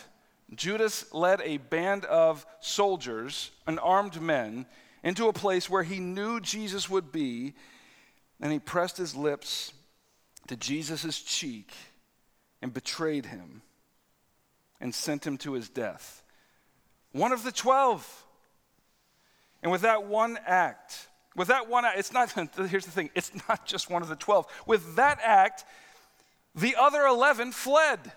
Judas 0.54 1.12
led 1.12 1.40
a 1.42 1.56
band 1.56 2.04
of 2.04 2.44
soldiers, 2.60 3.50
unarmed 3.66 4.20
men, 4.20 4.66
into 5.02 5.28
a 5.28 5.32
place 5.32 5.68
where 5.68 5.82
he 5.82 5.98
knew 5.98 6.40
Jesus 6.40 6.88
would 6.88 7.12
be, 7.12 7.54
and 8.40 8.52
he 8.52 8.58
pressed 8.58 8.96
his 8.96 9.14
lips 9.14 9.72
to 10.48 10.56
Jesus' 10.56 11.20
cheek 11.20 11.72
and 12.60 12.72
betrayed 12.72 13.26
him 13.26 13.62
and 14.80 14.94
sent 14.94 15.26
him 15.26 15.38
to 15.38 15.52
his 15.52 15.68
death. 15.68 16.22
One 17.12 17.32
of 17.32 17.44
the 17.44 17.52
12. 17.52 18.24
And 19.62 19.72
with 19.72 19.82
that 19.82 20.04
one 20.04 20.38
act, 20.46 21.08
with 21.36 21.48
that 21.48 21.68
one 21.68 21.84
act, 21.84 21.98
it's 21.98 22.12
not, 22.12 22.30
here's 22.68 22.84
the 22.84 22.90
thing, 22.90 23.10
it's 23.14 23.32
not 23.48 23.66
just 23.66 23.90
one 23.90 24.02
of 24.02 24.08
the 24.08 24.16
12. 24.16 24.46
With 24.66 24.96
that 24.96 25.18
act, 25.22 25.64
the 26.54 26.76
other 26.78 27.02
11 27.02 27.52
fled 27.52 28.12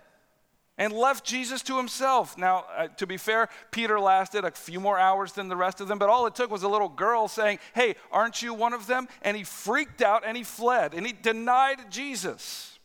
and 0.78 0.94
left 0.94 1.26
Jesus 1.26 1.64
to 1.64 1.78
himself. 1.78 2.38
Now, 2.38 2.66
uh, 2.76 2.88
to 2.98 3.08
be 3.08 3.18
fair, 3.18 3.50
Peter 3.72 4.00
lasted 4.00 4.46
a 4.46 4.52
few 4.52 4.80
more 4.80 5.00
hours 5.00 5.32
than 5.34 5.48
the 5.48 5.56
rest 5.56 5.82
of 5.82 5.88
them, 5.88 5.98
but 5.98 6.10
all 6.10 6.28
it 6.28 6.36
took 6.36 6.52
was 6.52 6.62
a 6.62 6.68
little 6.68 6.90
girl 6.90 7.28
saying, 7.28 7.58
Hey, 7.74 7.96
aren't 8.12 8.44
you 8.44 8.54
one 8.54 8.74
of 8.74 8.86
them? 8.86 9.08
And 9.24 9.36
he 9.36 9.44
freaked 9.44 10.04
out 10.04 10.24
and 10.24 10.38
he 10.38 10.44
fled 10.44 10.94
and 10.94 11.06
he 11.06 11.14
denied 11.14 11.90
Jesus. 11.90 12.78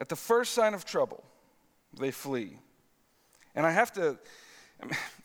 at 0.00 0.08
the 0.08 0.16
first 0.16 0.52
sign 0.52 0.74
of 0.74 0.84
trouble, 0.84 1.24
they 1.98 2.10
flee. 2.10 2.58
And 3.54 3.64
I 3.64 3.70
have 3.70 3.92
to, 3.94 4.18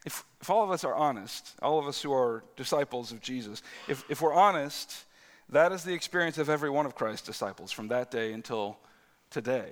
if, 0.10 0.26
if 0.41 0.50
all 0.50 0.63
of 0.63 0.72
us 0.72 0.84
are 0.84 0.95
honest, 0.95 1.54
all 1.62 1.78
of 1.78 1.86
us 1.86 2.02
who 2.02 2.12
are 2.12 2.43
disciples 2.56 3.12
of 3.12 3.22
Jesus, 3.22 3.62
if, 3.88 4.04
if 4.10 4.24
we're 4.24 4.34
honest, 4.34 5.06
that 5.50 5.72
is 5.72 5.84
the 5.84 5.93
experience 5.93 6.39
of 6.39 6.50
every 6.50 6.72
one 6.72 6.88
of 6.88 6.95
Christ's 6.95 7.28
disciples 7.28 7.72
from 7.72 7.89
that 7.89 8.10
day 8.10 8.34
until 8.34 8.80
today. 9.30 9.69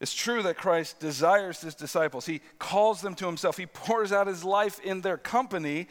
It's 0.00 0.14
true 0.14 0.44
that 0.44 0.56
Christ 0.56 1.00
desires 1.00 1.60
his 1.60 1.74
disciples. 1.74 2.26
He 2.26 2.40
calls 2.60 3.00
them 3.00 3.16
to 3.16 3.26
himself. 3.26 3.56
He 3.56 3.66
pours 3.66 4.12
out 4.12 4.28
his 4.28 4.44
life 4.44 4.78
in 4.78 5.00
their 5.00 5.16
company. 5.16 5.88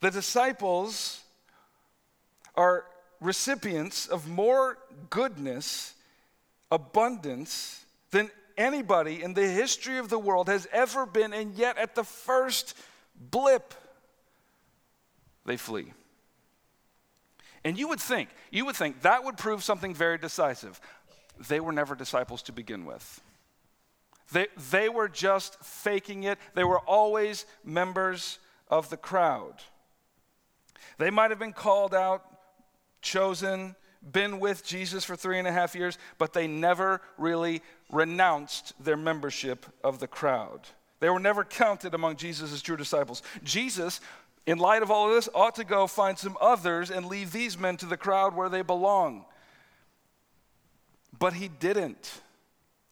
The 0.00 0.10
disciples 0.10 1.22
are 2.54 2.86
recipients 3.20 4.06
of 4.06 4.26
more 4.26 4.78
goodness, 5.10 5.92
abundance 6.70 7.84
than 8.12 8.30
anybody 8.60 9.22
in 9.22 9.34
the 9.34 9.48
history 9.48 9.98
of 9.98 10.08
the 10.08 10.18
world 10.18 10.48
has 10.48 10.68
ever 10.72 11.06
been, 11.06 11.32
and 11.32 11.54
yet 11.54 11.78
at 11.78 11.94
the 11.94 12.04
first 12.04 12.76
blip, 13.16 13.74
they 15.46 15.56
flee. 15.56 15.92
And 17.64 17.78
you 17.78 17.88
would 17.88 18.00
think, 18.00 18.28
you 18.50 18.64
would 18.66 18.76
think 18.76 19.02
that 19.02 19.24
would 19.24 19.36
prove 19.36 19.64
something 19.64 19.94
very 19.94 20.18
decisive. 20.18 20.80
They 21.48 21.60
were 21.60 21.72
never 21.72 21.94
disciples 21.94 22.42
to 22.42 22.52
begin 22.52 22.84
with. 22.84 23.20
They, 24.32 24.46
they 24.70 24.88
were 24.88 25.08
just 25.08 25.62
faking 25.64 26.24
it. 26.24 26.38
They 26.54 26.64
were 26.64 26.78
always 26.80 27.46
members 27.64 28.38
of 28.68 28.88
the 28.90 28.96
crowd. 28.96 29.54
They 30.98 31.10
might 31.10 31.30
have 31.30 31.38
been 31.38 31.52
called 31.52 31.94
out, 31.94 32.24
chosen, 33.02 33.74
been 34.12 34.40
with 34.40 34.64
Jesus 34.64 35.04
for 35.04 35.16
three 35.16 35.38
and 35.38 35.46
a 35.46 35.52
half 35.52 35.74
years, 35.74 35.98
but 36.18 36.32
they 36.32 36.46
never 36.46 37.00
really 37.18 37.62
renounced 37.90 38.72
their 38.82 38.96
membership 38.96 39.66
of 39.84 40.00
the 40.00 40.06
crowd. 40.06 40.60
They 41.00 41.10
were 41.10 41.20
never 41.20 41.44
counted 41.44 41.94
among 41.94 42.16
Jesus' 42.16 42.62
true 42.62 42.76
disciples. 42.76 43.22
Jesus 43.42 44.00
in 44.46 44.58
light 44.58 44.82
of 44.82 44.90
all 44.90 45.08
of 45.08 45.14
this, 45.14 45.28
ought 45.34 45.54
to 45.56 45.64
go 45.64 45.86
find 45.86 46.18
some 46.18 46.36
others 46.40 46.90
and 46.90 47.06
leave 47.06 47.32
these 47.32 47.58
men 47.58 47.76
to 47.78 47.86
the 47.86 47.96
crowd 47.96 48.34
where 48.34 48.48
they 48.48 48.62
belong. 48.62 49.24
But 51.16 51.34
he 51.34 51.48
didn't. 51.48 52.20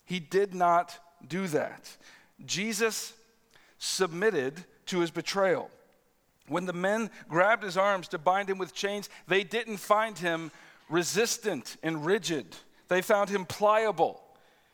He 0.04 0.20
did 0.20 0.54
not 0.54 0.98
do 1.26 1.46
that. 1.48 1.96
Jesus 2.44 3.14
submitted 3.78 4.64
to 4.86 5.00
his 5.00 5.10
betrayal. 5.10 5.70
When 6.46 6.66
the 6.66 6.72
men 6.72 7.10
grabbed 7.28 7.62
his 7.62 7.76
arms 7.76 8.08
to 8.08 8.18
bind 8.18 8.48
him 8.48 8.58
with 8.58 8.74
chains, 8.74 9.08
they 9.26 9.44
didn't 9.44 9.78
find 9.78 10.16
him 10.16 10.50
resistant 10.88 11.76
and 11.82 12.04
rigid. 12.04 12.56
They 12.88 13.02
found 13.02 13.30
him 13.30 13.44
pliable 13.44 14.22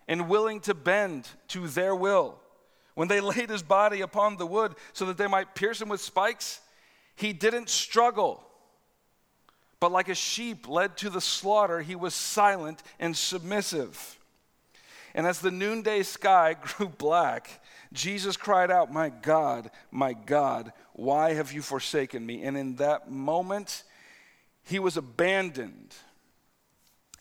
and 0.07 0.29
willing 0.29 0.61
to 0.61 0.75
bend 0.75 1.29
to 1.49 1.67
their 1.69 1.95
will. 1.95 2.39
When 2.95 3.09
they 3.09 3.21
laid 3.23 3.51
his 3.51 3.63
body 3.63 4.01
upon 4.01 4.37
the 4.37 4.47
wood 4.47 4.75
so 4.93 5.07
that 5.07 5.19
they 5.19 5.27
might 5.27 5.55
pierce 5.55 5.81
him 5.81 5.89
with 5.89 6.01
spikes, 6.01 6.61
he 7.17 7.33
didn't 7.33 7.69
struggle, 7.69 8.45
but 9.81 9.93
like 9.93 10.09
a 10.09 10.15
sheep 10.15 10.69
led 10.69 10.97
to 10.99 11.11
the 11.11 11.21
slaughter, 11.21 11.81
he 11.81 11.95
was 11.95 12.15
silent 12.15 12.83
and 12.99 13.17
submissive. 13.17 14.19
And 15.15 15.27
as 15.27 15.41
the 15.41 15.51
noonday 15.51 16.03
sky 16.03 16.57
grew 16.61 16.89
black, 16.89 17.63
Jesus 17.93 18.37
cried 18.37 18.71
out, 18.71 18.93
My 18.93 19.09
God, 19.09 19.71
my 19.91 20.13
God, 20.13 20.73
why 20.93 21.35
have 21.35 21.53
you 21.53 21.63
forsaken 21.63 22.25
me? 22.27 22.43
And 22.43 22.57
in 22.57 22.77
that 22.77 23.11
moment, 23.11 23.85
he 24.65 24.79
was 24.79 24.97
abandoned. 24.97 25.95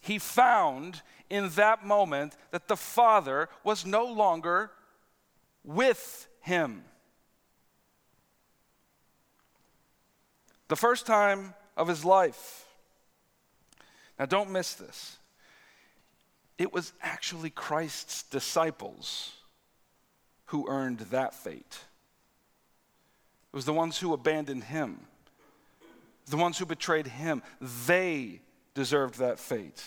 He 0.03 0.19
found 0.19 1.01
in 1.29 1.49
that 1.55 1.83
moment 1.85 2.37
that 2.51 2.67
the 2.67 2.77
Father 2.77 3.49
was 3.63 3.85
no 3.85 4.05
longer 4.05 4.69
with 5.63 6.27
him. 6.41 6.83
the 10.73 10.77
first 10.77 11.05
time 11.05 11.53
of 11.77 11.87
his 11.87 12.03
life. 12.03 12.65
Now, 14.17 14.25
don't 14.25 14.49
miss 14.49 14.73
this. 14.73 15.17
It 16.57 16.73
was 16.73 16.93
actually 16.99 17.51
Christ's 17.51 18.23
disciples 18.23 19.33
who 20.45 20.67
earned 20.67 20.99
that 21.11 21.35
fate. 21.35 21.77
It 23.51 23.55
was 23.55 23.65
the 23.65 23.73
ones 23.73 23.99
who 23.99 24.13
abandoned 24.13 24.63
him, 24.63 25.01
the 26.27 26.37
ones 26.37 26.57
who 26.57 26.65
betrayed 26.65 27.05
him. 27.05 27.43
They 27.85 28.41
deserved 28.73 29.19
that 29.19 29.39
fate. 29.39 29.83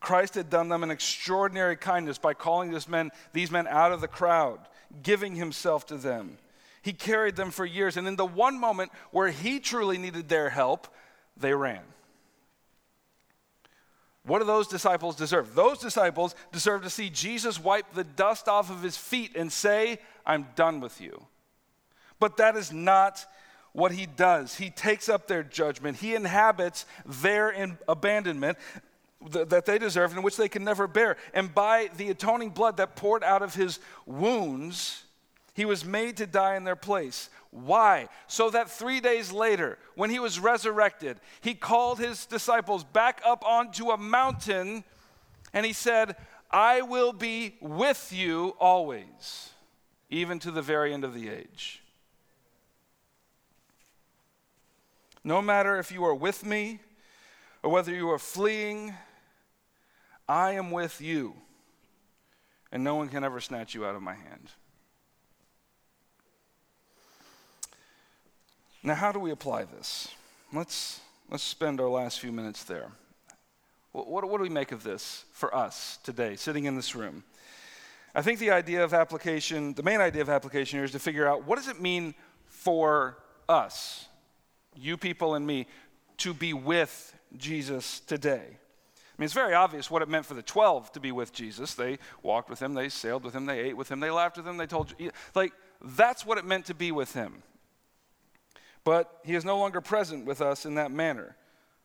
Christ 0.00 0.34
had 0.34 0.50
done 0.50 0.68
them 0.68 0.82
an 0.82 0.90
extraordinary 0.90 1.76
kindness 1.76 2.18
by 2.18 2.34
calling 2.34 2.70
this 2.70 2.88
men, 2.88 3.10
these 3.32 3.50
men 3.50 3.66
out 3.66 3.92
of 3.92 4.00
the 4.00 4.08
crowd, 4.08 4.60
giving 5.02 5.34
himself 5.34 5.86
to 5.86 5.96
them. 5.96 6.38
He 6.82 6.92
carried 6.92 7.36
them 7.36 7.50
for 7.50 7.64
years. 7.64 7.96
And 7.96 8.06
in 8.06 8.16
the 8.16 8.26
one 8.26 8.60
moment 8.60 8.92
where 9.10 9.30
he 9.30 9.58
truly 9.58 9.96
needed 9.96 10.28
their 10.28 10.50
help, 10.50 10.88
they 11.36 11.54
ran. 11.54 11.80
What 14.26 14.38
do 14.40 14.44
those 14.44 14.68
disciples 14.68 15.16
deserve? 15.16 15.54
Those 15.54 15.78
disciples 15.78 16.34
deserve 16.52 16.82
to 16.82 16.90
see 16.90 17.08
Jesus 17.10 17.58
wipe 17.58 17.92
the 17.94 18.04
dust 18.04 18.48
off 18.48 18.70
of 18.70 18.82
his 18.82 18.96
feet 18.96 19.36
and 19.36 19.50
say, 19.50 19.98
I'm 20.26 20.48
done 20.56 20.80
with 20.80 21.00
you. 21.00 21.26
But 22.18 22.36
that 22.36 22.56
is 22.56 22.72
not 22.72 23.26
what 23.74 23.92
he 23.92 24.06
does. 24.06 24.54
He 24.56 24.70
takes 24.70 25.08
up 25.08 25.26
their 25.26 25.42
judgment, 25.42 25.98
he 25.98 26.14
inhabits 26.14 26.86
their 27.04 27.76
abandonment 27.86 28.56
that 29.30 29.64
they 29.64 29.78
deserve 29.78 30.12
and 30.14 30.22
which 30.22 30.36
they 30.36 30.48
can 30.48 30.64
never 30.64 30.86
bear. 30.86 31.16
And 31.32 31.54
by 31.54 31.90
the 31.96 32.10
atoning 32.10 32.50
blood 32.50 32.76
that 32.76 32.94
poured 32.94 33.24
out 33.24 33.42
of 33.42 33.54
his 33.54 33.80
wounds, 34.06 35.04
he 35.54 35.64
was 35.64 35.84
made 35.84 36.18
to 36.18 36.26
die 36.26 36.56
in 36.56 36.64
their 36.64 36.76
place. 36.76 37.30
Why? 37.50 38.08
So 38.26 38.50
that 38.50 38.70
three 38.70 39.00
days 39.00 39.32
later, 39.32 39.78
when 39.94 40.10
he 40.10 40.18
was 40.18 40.38
resurrected, 40.38 41.18
he 41.40 41.54
called 41.54 41.98
his 41.98 42.26
disciples 42.26 42.84
back 42.84 43.22
up 43.24 43.44
onto 43.46 43.90
a 43.90 43.96
mountain 43.96 44.84
and 45.52 45.64
he 45.64 45.72
said, 45.72 46.16
I 46.50 46.82
will 46.82 47.12
be 47.12 47.56
with 47.60 48.12
you 48.12 48.56
always, 48.60 49.50
even 50.10 50.38
to 50.40 50.50
the 50.50 50.62
very 50.62 50.92
end 50.92 51.04
of 51.04 51.14
the 51.14 51.30
age. 51.30 51.83
No 55.24 55.40
matter 55.40 55.78
if 55.78 55.90
you 55.90 56.04
are 56.04 56.14
with 56.14 56.44
me 56.44 56.80
or 57.62 57.70
whether 57.70 57.92
you 57.92 58.10
are 58.10 58.18
fleeing, 58.18 58.94
I 60.28 60.52
am 60.52 60.70
with 60.70 61.00
you, 61.00 61.34
and 62.70 62.84
no 62.84 62.94
one 62.94 63.08
can 63.08 63.24
ever 63.24 63.40
snatch 63.40 63.74
you 63.74 63.86
out 63.86 63.94
of 63.94 64.02
my 64.02 64.14
hand. 64.14 64.50
Now, 68.82 68.94
how 68.94 69.12
do 69.12 69.18
we 69.18 69.30
apply 69.30 69.64
this? 69.64 70.08
Let's, 70.52 71.00
let's 71.30 71.42
spend 71.42 71.80
our 71.80 71.88
last 71.88 72.20
few 72.20 72.30
minutes 72.30 72.64
there. 72.64 72.90
What, 73.92 74.28
what, 74.28 74.36
do 74.36 74.42
we 74.42 74.50
make 74.50 74.72
of 74.72 74.82
this 74.82 75.24
for 75.32 75.54
us 75.54 75.98
today, 76.02 76.36
sitting 76.36 76.66
in 76.66 76.76
this 76.76 76.94
room? 76.94 77.24
I 78.14 78.20
think 78.20 78.38
the 78.38 78.50
idea 78.50 78.84
of 78.84 78.92
application, 78.92 79.72
the 79.72 79.82
main 79.82 80.00
idea 80.00 80.20
of 80.20 80.28
application 80.28 80.78
here 80.78 80.84
is 80.84 80.92
to 80.92 80.98
figure 80.98 81.26
out 81.26 81.46
what 81.46 81.56
does 81.56 81.68
it 81.68 81.80
mean 81.80 82.14
for 82.46 83.16
us, 83.48 84.06
you 84.76 84.96
people 84.96 85.34
and 85.34 85.46
me, 85.46 85.66
to 86.18 86.34
be 86.34 86.52
with 86.52 87.14
Jesus 87.36 88.00
today. 88.00 88.42
I 88.46 89.20
mean, 89.20 89.26
it's 89.26 89.34
very 89.34 89.54
obvious 89.54 89.90
what 89.90 90.02
it 90.02 90.08
meant 90.08 90.26
for 90.26 90.34
the 90.34 90.42
12 90.42 90.92
to 90.92 91.00
be 91.00 91.12
with 91.12 91.32
Jesus. 91.32 91.74
They 91.74 91.98
walked 92.22 92.50
with 92.50 92.60
him, 92.60 92.74
they 92.74 92.88
sailed 92.88 93.24
with 93.24 93.34
him, 93.34 93.46
they 93.46 93.60
ate 93.60 93.76
with 93.76 93.90
him, 93.90 94.00
they 94.00 94.10
laughed 94.10 94.36
with 94.36 94.46
him, 94.46 94.56
they 94.56 94.66
told 94.66 94.94
you. 94.98 95.10
Like, 95.34 95.52
that's 95.80 96.26
what 96.26 96.38
it 96.38 96.44
meant 96.44 96.66
to 96.66 96.74
be 96.74 96.90
with 96.90 97.14
him 97.14 97.42
but 98.84 99.20
he 99.24 99.34
is 99.34 99.44
no 99.44 99.58
longer 99.58 99.80
present 99.80 100.26
with 100.26 100.40
us 100.40 100.66
in 100.66 100.74
that 100.74 100.90
manner. 100.90 101.36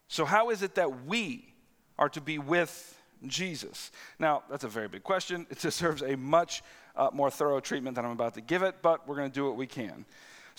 So, 0.10 0.26
how 0.26 0.50
is 0.50 0.62
it 0.62 0.76
that 0.76 1.06
we 1.06 1.54
are 1.98 2.10
to 2.10 2.22
be 2.22 2.38
with 2.38 3.02
Jesus? 3.26 3.92
Now, 4.20 4.44
that's 4.50 4.66
a 4.66 4.70
very 4.70 4.90
big 4.90 5.04
question. 5.04 5.48
It 5.50 5.60
deserves 5.62 6.02
a 6.02 6.16
much 6.16 6.62
uh, 6.96 7.10
more 7.14 7.32
thorough 7.32 7.62
treatment 7.62 7.96
than 7.96 8.06
I'm 8.06 8.12
about 8.12 8.34
to 8.36 8.42
give 8.42 8.62
it, 8.62 8.76
but 8.82 9.08
we're 9.08 9.16
going 9.16 9.32
to 9.32 9.34
do 9.34 9.46
what 9.46 9.56
we 9.56 9.68
can. 9.68 10.06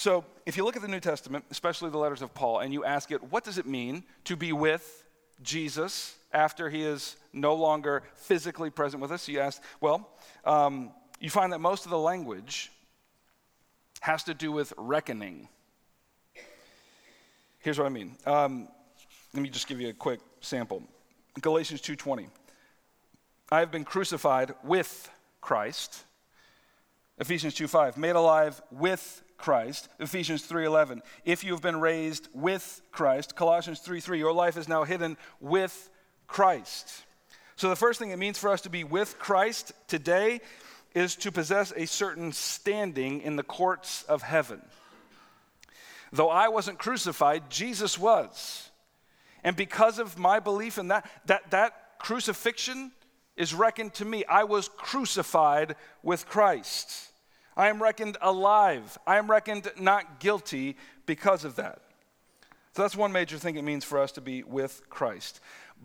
So, 0.01 0.25
if 0.47 0.57
you 0.57 0.65
look 0.65 0.77
at 0.77 0.83
the 0.83 0.89
New 0.89 0.99
Testament, 0.99 1.45
especially 1.51 1.91
the 1.91 1.99
letters 1.99 2.23
of 2.23 2.33
Paul, 2.33 2.61
and 2.61 2.73
you 2.73 2.87
ask 2.87 3.11
it, 3.11 3.23
what 3.31 3.45
does 3.45 3.59
it 3.59 3.67
mean 3.67 4.03
to 4.25 4.35
be 4.35 4.51
with 4.51 5.05
Jesus 5.43 6.17
after 6.33 6.71
he 6.71 6.83
is 6.83 7.17
no 7.35 7.55
longer 7.55 8.03
physically 8.15 8.71
present 8.71 9.03
with 9.03 9.13
us? 9.13 9.29
You 9.29 9.41
ask, 9.41 9.63
well, 9.79 10.09
um, 10.47 10.93
you 11.21 11.29
find 11.29 11.53
that 11.53 11.59
most 11.59 11.85
of 11.85 11.91
the 11.91 11.99
language 11.99 12.73
has 14.01 14.25
to 14.25 14.33
do 14.33 14.51
with 14.51 14.73
reckoning 14.79 15.49
Here's 17.59 17.79
what 17.79 17.85
I 17.85 17.91
mean. 17.91 18.17
Um, 18.25 18.69
let 19.35 19.43
me 19.43 19.51
just 19.51 19.69
give 19.69 19.83
you 19.83 19.91
a 19.91 19.93
quick 19.93 20.21
sample. 20.41 20.83
Galatians 21.43 21.83
2:20. 21.83 22.31
I 23.53 23.59
have 23.59 23.71
been 23.71 23.85
crucified 23.85 24.55
with 24.65 25.11
Christ. 25.43 26.05
Ephesians 27.19 27.55
2:5. 27.55 27.99
Made 27.99 28.17
alive 28.17 28.63
with 28.71 29.23
Christ. 29.41 29.89
Ephesians 29.99 30.43
3:11. 30.43 31.03
If 31.25 31.45
you 31.45 31.53
have 31.53 31.63
been 31.63 31.81
raised 31.81 32.29
with 32.33 32.83
Christ. 32.93 33.35
Colossians 33.35 33.81
3:3. 33.81 34.19
Your 34.19 34.33
life 34.33 34.57
is 34.57 34.69
now 34.69 34.85
hidden 34.85 35.17
with 35.41 35.91
Christ. 36.27 37.05
So, 37.57 37.69
the 37.69 37.77
first 37.77 37.99
thing 37.99 38.11
it 38.11 38.19
means 38.19 38.39
for 38.39 38.51
us 38.51 38.63
to 38.63 38.71
be 38.71 38.85
with 38.85 39.19
Christ 39.19 39.73
today 39.87 40.41
is 40.95 41.15
to 41.17 41.31
possess 41.31 41.73
a 41.77 41.87
certain 41.87 42.33
standing 42.33 43.21
in 43.21 43.37
the 43.37 43.43
courts 43.43 44.03
of 44.05 44.23
heaven. 44.23 44.63
Though 46.13 46.31
I 46.31 46.49
wasn't 46.49 46.79
crucified, 46.79 47.51
Jesus 47.51 47.99
was. 47.99 48.71
And 49.45 49.57
because 49.57 49.99
of 49.99 50.19
my 50.19 50.41
belief 50.41 50.79
in 50.79 50.89
that, 50.89 51.09
that, 51.27 51.51
that 51.51 51.99
crucifixion 51.99 52.93
is 53.37 53.55
reckoned 53.55 53.95
to 53.95 54.05
me. 54.05 54.25
I 54.27 54.45
was 54.45 54.69
crucified 54.69 55.77
with 56.03 56.27
Christ. 56.27 57.10
I 57.57 57.69
am 57.69 57.83
reckoned 57.83 58.17
alive. 58.21 58.97
I 59.07 59.19
am 59.19 59.31
reckoned 59.31 59.71
not 59.79 60.21
guilty 60.21 60.77
because 61.07 61.45
of 61.45 61.57
that. 61.57 61.81
So 62.75 62.83
that's 62.83 62.97
one 62.97 63.13
major 63.13 63.37
thing 63.37 63.57
it 63.57 63.65
means 63.65 63.85
for 63.85 63.99
us 63.99 64.13
to 64.13 64.21
be 64.21 64.43
with 64.43 64.89
Christ. 64.89 65.41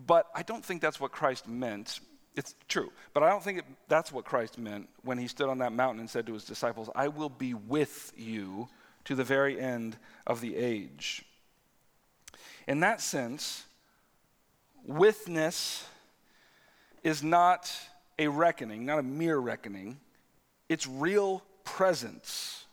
But 0.06 0.26
I 0.34 0.42
don't 0.42 0.64
think 0.64 0.80
that's 0.80 1.00
what 1.00 1.12
Christ 1.12 1.48
meant. 1.48 2.00
It's 2.36 2.54
true, 2.68 2.92
but 3.14 3.22
I 3.22 3.30
don't 3.30 3.42
think 3.42 3.58
it, 3.60 3.64
that's 3.88 4.12
what 4.12 4.24
Christ 4.24 4.58
meant 4.58 4.88
when 5.02 5.16
he 5.16 5.26
stood 5.26 5.48
on 5.48 5.58
that 5.58 5.72
mountain 5.72 6.00
and 6.00 6.08
said 6.08 6.26
to 6.26 6.34
his 6.34 6.44
disciples, 6.44 6.90
I 6.94 7.08
will 7.08 7.30
be 7.30 7.54
with 7.54 8.12
you 8.16 8.68
to 9.04 9.14
the 9.14 9.24
very 9.24 9.58
end 9.58 9.96
of 10.26 10.40
the 10.40 10.54
age. 10.54 11.24
In 12.68 12.80
that 12.80 13.00
sense, 13.00 13.64
witness 14.84 15.88
is 17.02 17.22
not 17.22 17.72
a 18.18 18.28
reckoning, 18.28 18.84
not 18.84 18.98
a 18.98 19.02
mere 19.02 19.38
reckoning, 19.38 19.98
it's 20.68 20.86
real 20.86 21.42
presence. 21.66 22.64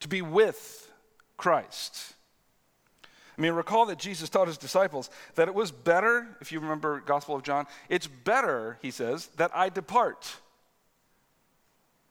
To 0.00 0.08
be 0.08 0.20
with 0.20 0.90
Christ. 1.38 2.14
I 3.38 3.40
mean, 3.40 3.52
recall 3.52 3.86
that 3.86 3.98
Jesus 3.98 4.28
taught 4.28 4.48
his 4.48 4.58
disciples 4.58 5.08
that 5.36 5.48
it 5.48 5.54
was 5.54 5.70
better, 5.70 6.36
if 6.42 6.52
you 6.52 6.60
remember 6.60 7.00
Gospel 7.00 7.36
of 7.36 7.42
John, 7.42 7.66
it's 7.88 8.06
better, 8.06 8.78
he 8.82 8.90
says, 8.90 9.28
that 9.38 9.50
I 9.54 9.70
depart. 9.70 10.36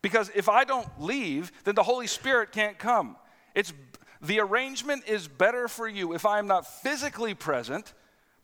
Because 0.02 0.28
if 0.34 0.48
I 0.48 0.64
don't 0.64 0.88
leave, 0.98 1.52
then 1.62 1.76
the 1.76 1.84
Holy 1.84 2.08
Spirit 2.08 2.50
can't 2.50 2.78
come. 2.78 3.16
It's 3.54 3.72
the 4.20 4.40
arrangement 4.40 5.04
is 5.06 5.28
better 5.28 5.68
for 5.68 5.86
you 5.86 6.14
if 6.14 6.26
I 6.26 6.40
am 6.40 6.48
not 6.48 6.66
physically 6.66 7.34
present, 7.34 7.92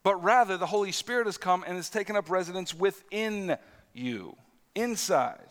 but 0.03 0.23
rather 0.23 0.57
the 0.57 0.67
Holy 0.67 0.93
Spirit 0.93 1.27
has 1.27 1.39
come 1.39 1.65
and 1.67 1.77
has 1.77 1.91
taken 1.91 2.15
up 2.15 2.31
residence 2.31 2.73
within 2.73 3.57
you, 3.93 4.37
inside. 4.77 5.49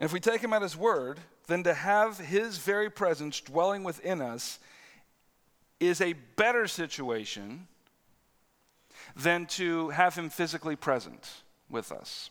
And 0.00 0.06
if 0.06 0.14
we 0.14 0.18
take 0.18 0.40
him 0.40 0.54
at 0.54 0.62
his 0.62 0.76
word, 0.76 1.20
then 1.46 1.62
to 1.64 1.74
have 1.74 2.18
his 2.18 2.56
very 2.56 2.88
presence 2.88 3.40
dwelling 3.40 3.84
within 3.84 4.22
us 4.22 4.58
is 5.78 6.00
a 6.00 6.14
better 6.36 6.66
situation 6.66 7.68
than 9.14 9.44
to 9.44 9.90
have 9.90 10.14
him 10.14 10.30
physically 10.30 10.74
present 10.74 11.42
with 11.68 11.92
us. 11.92 12.30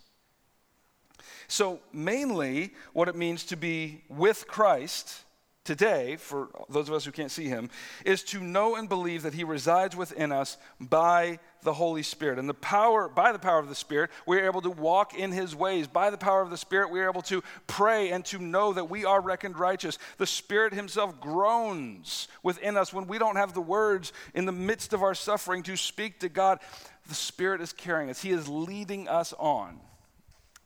So, 1.48 1.80
mainly, 1.94 2.74
what 2.94 3.08
it 3.08 3.16
means 3.16 3.44
to 3.46 3.56
be 3.56 4.04
with 4.10 4.48
Christ 4.48 5.24
today, 5.64 6.16
for 6.16 6.50
those 6.70 6.88
of 6.88 6.96
us 6.96 7.06
who 7.06 7.12
can't 7.12 7.32
see 7.32 7.46
him, 7.46 7.70
is 8.06 8.24
to 8.24 8.40
know 8.40 8.76
and 8.76 8.90
believe 8.90 9.24
that 9.24 9.34
he 9.34 9.44
resides 9.44 9.96
within 9.96 10.32
us 10.32 10.58
by 10.80 11.40
the 11.64 11.74
Holy 11.74 12.02
Spirit. 12.02 12.40
And 12.40 12.50
the 12.50 12.54
power, 12.54 13.10
by 13.10 13.32
the 13.32 13.40
power 13.40 13.60
of 13.60 13.70
the 13.70 13.76
Spirit, 13.76 14.10
we 14.26 14.38
are 14.40 14.46
able 14.46 14.62
to 14.62 14.70
walk 14.70 15.14
in 15.14 15.32
his 15.32 15.56
ways. 15.56 15.88
By 15.88 16.10
the 16.10 16.18
power 16.18 16.42
of 16.42 16.50
the 16.50 16.58
Spirit, 16.58 16.90
we 16.90 17.00
are 17.02 17.10
able 17.10 17.22
to 17.24 17.44
pray 17.68 18.12
and 18.12 18.24
to 18.26 18.40
know 18.40 18.74
that 18.74 18.90
we 18.90 19.06
are 19.06 19.22
reckoned 19.22 19.60
righteous. 19.60 20.00
The 20.18 20.26
Spirit 20.26 20.74
himself 20.74 21.20
groans 21.20 22.28
within 22.42 22.78
us 22.78 22.94
when 22.94 23.08
we 23.08 23.20
don't 23.20 23.36
have 23.36 23.54
the 23.54 23.62
words 23.62 24.14
in 24.34 24.46
the 24.46 24.52
midst 24.52 24.94
of 24.94 25.04
our 25.04 25.16
suffering 25.16 25.64
to 25.64 25.76
speak 25.76 26.20
to 26.22 26.30
God. 26.30 26.60
The 27.08 27.16
Spirit 27.16 27.62
is 27.62 27.74
carrying 27.74 28.10
us, 28.10 28.22
he 28.22 28.32
is 28.32 28.48
leading 28.48 29.08
us 29.08 29.34
on. 29.38 29.80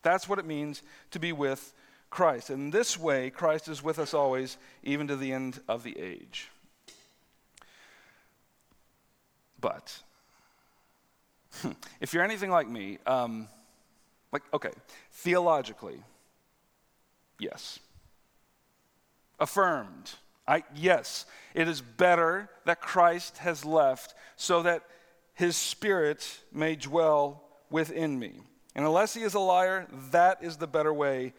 That's 0.01 0.29
what 0.29 0.39
it 0.39 0.45
means 0.45 0.81
to 1.11 1.19
be 1.19 1.31
with 1.31 1.73
Christ. 2.13 2.51
In 2.51 2.69
this 2.69 2.95
way, 2.95 3.31
Christ 3.31 3.67
is 3.67 3.81
with 3.83 3.97
us 3.97 4.13
always, 4.13 4.59
even 4.83 5.07
to 5.07 5.15
the 5.15 5.33
end 5.33 5.59
of 5.67 5.81
the 5.81 5.97
age. 5.99 6.51
But, 9.59 9.97
if 11.99 12.13
you're 12.13 12.23
anything 12.23 12.51
like 12.51 12.69
me, 12.69 12.99
um, 13.07 13.47
like, 14.31 14.43
okay, 14.53 14.69
theologically, 15.11 16.03
yes. 17.39 17.79
Affirmed. 19.39 20.11
I, 20.47 20.65
yes, 20.75 21.25
it 21.55 21.67
is 21.67 21.81
better 21.81 22.47
that 22.65 22.79
Christ 22.79 23.39
has 23.39 23.65
left 23.65 24.13
so 24.35 24.61
that 24.61 24.83
his 25.33 25.57
spirit 25.57 26.41
may 26.51 26.75
dwell 26.75 27.43
within 27.71 28.19
me. 28.19 28.33
And 28.75 28.85
unless 28.85 29.15
he 29.15 29.23
is 29.23 29.33
a 29.33 29.39
liar, 29.39 29.87
that 30.11 30.43
is 30.43 30.57
the 30.57 30.67
better 30.67 30.93
way 30.93 31.33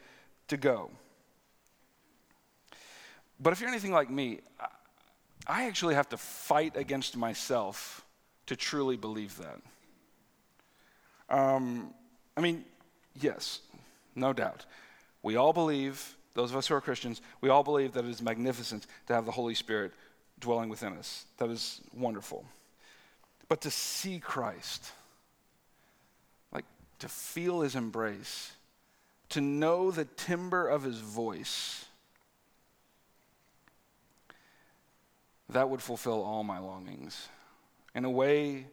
to 0.48 0.56
go. 0.56 0.90
But 3.40 3.52
if 3.52 3.60
you're 3.60 3.68
anything 3.68 3.92
like 3.92 4.10
me, 4.10 4.40
I 5.46 5.64
actually 5.64 5.94
have 5.94 6.08
to 6.10 6.16
fight 6.16 6.76
against 6.76 7.16
myself 7.16 8.04
to 8.46 8.56
truly 8.56 8.96
believe 8.96 9.38
that. 9.38 9.60
Um, 11.28 11.92
I 12.36 12.40
mean, 12.40 12.64
yes, 13.20 13.60
no 14.14 14.32
doubt. 14.32 14.66
We 15.22 15.36
all 15.36 15.52
believe, 15.52 16.16
those 16.34 16.50
of 16.50 16.56
us 16.56 16.66
who 16.66 16.74
are 16.74 16.80
Christians, 16.80 17.20
we 17.40 17.48
all 17.48 17.62
believe 17.62 17.92
that 17.92 18.04
it 18.04 18.10
is 18.10 18.22
magnificent 18.22 18.86
to 19.06 19.14
have 19.14 19.24
the 19.24 19.32
Holy 19.32 19.54
Spirit 19.54 19.92
dwelling 20.38 20.68
within 20.68 20.92
us. 20.94 21.24
That 21.38 21.50
is 21.50 21.80
wonderful. 21.94 22.44
But 23.48 23.60
to 23.62 23.70
see 23.70 24.18
Christ, 24.18 24.92
like 26.52 26.64
to 27.00 27.08
feel 27.08 27.60
his 27.60 27.74
embrace, 27.74 28.52
to 29.30 29.40
know 29.40 29.90
the 29.90 30.04
timbre 30.04 30.66
of 30.66 30.82
his 30.82 30.98
voice, 30.98 31.86
that 35.48 35.68
would 35.68 35.82
fulfill 35.82 36.22
all 36.22 36.42
my 36.42 36.58
longings 36.58 37.28
in 37.94 38.04
a 38.04 38.10
way 38.10 38.66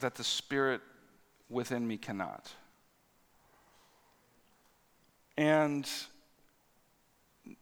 that 0.00 0.14
the 0.14 0.24
Spirit 0.24 0.80
within 1.48 1.86
me 1.86 1.96
cannot. 1.96 2.52
And 5.36 5.88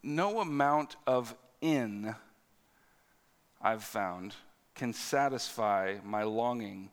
no 0.03 0.39
amount 0.39 0.95
of 1.07 1.35
in 1.61 2.15
I've 3.61 3.83
found 3.83 4.35
can 4.75 4.93
satisfy 4.93 5.97
my 6.03 6.23
longing 6.23 6.89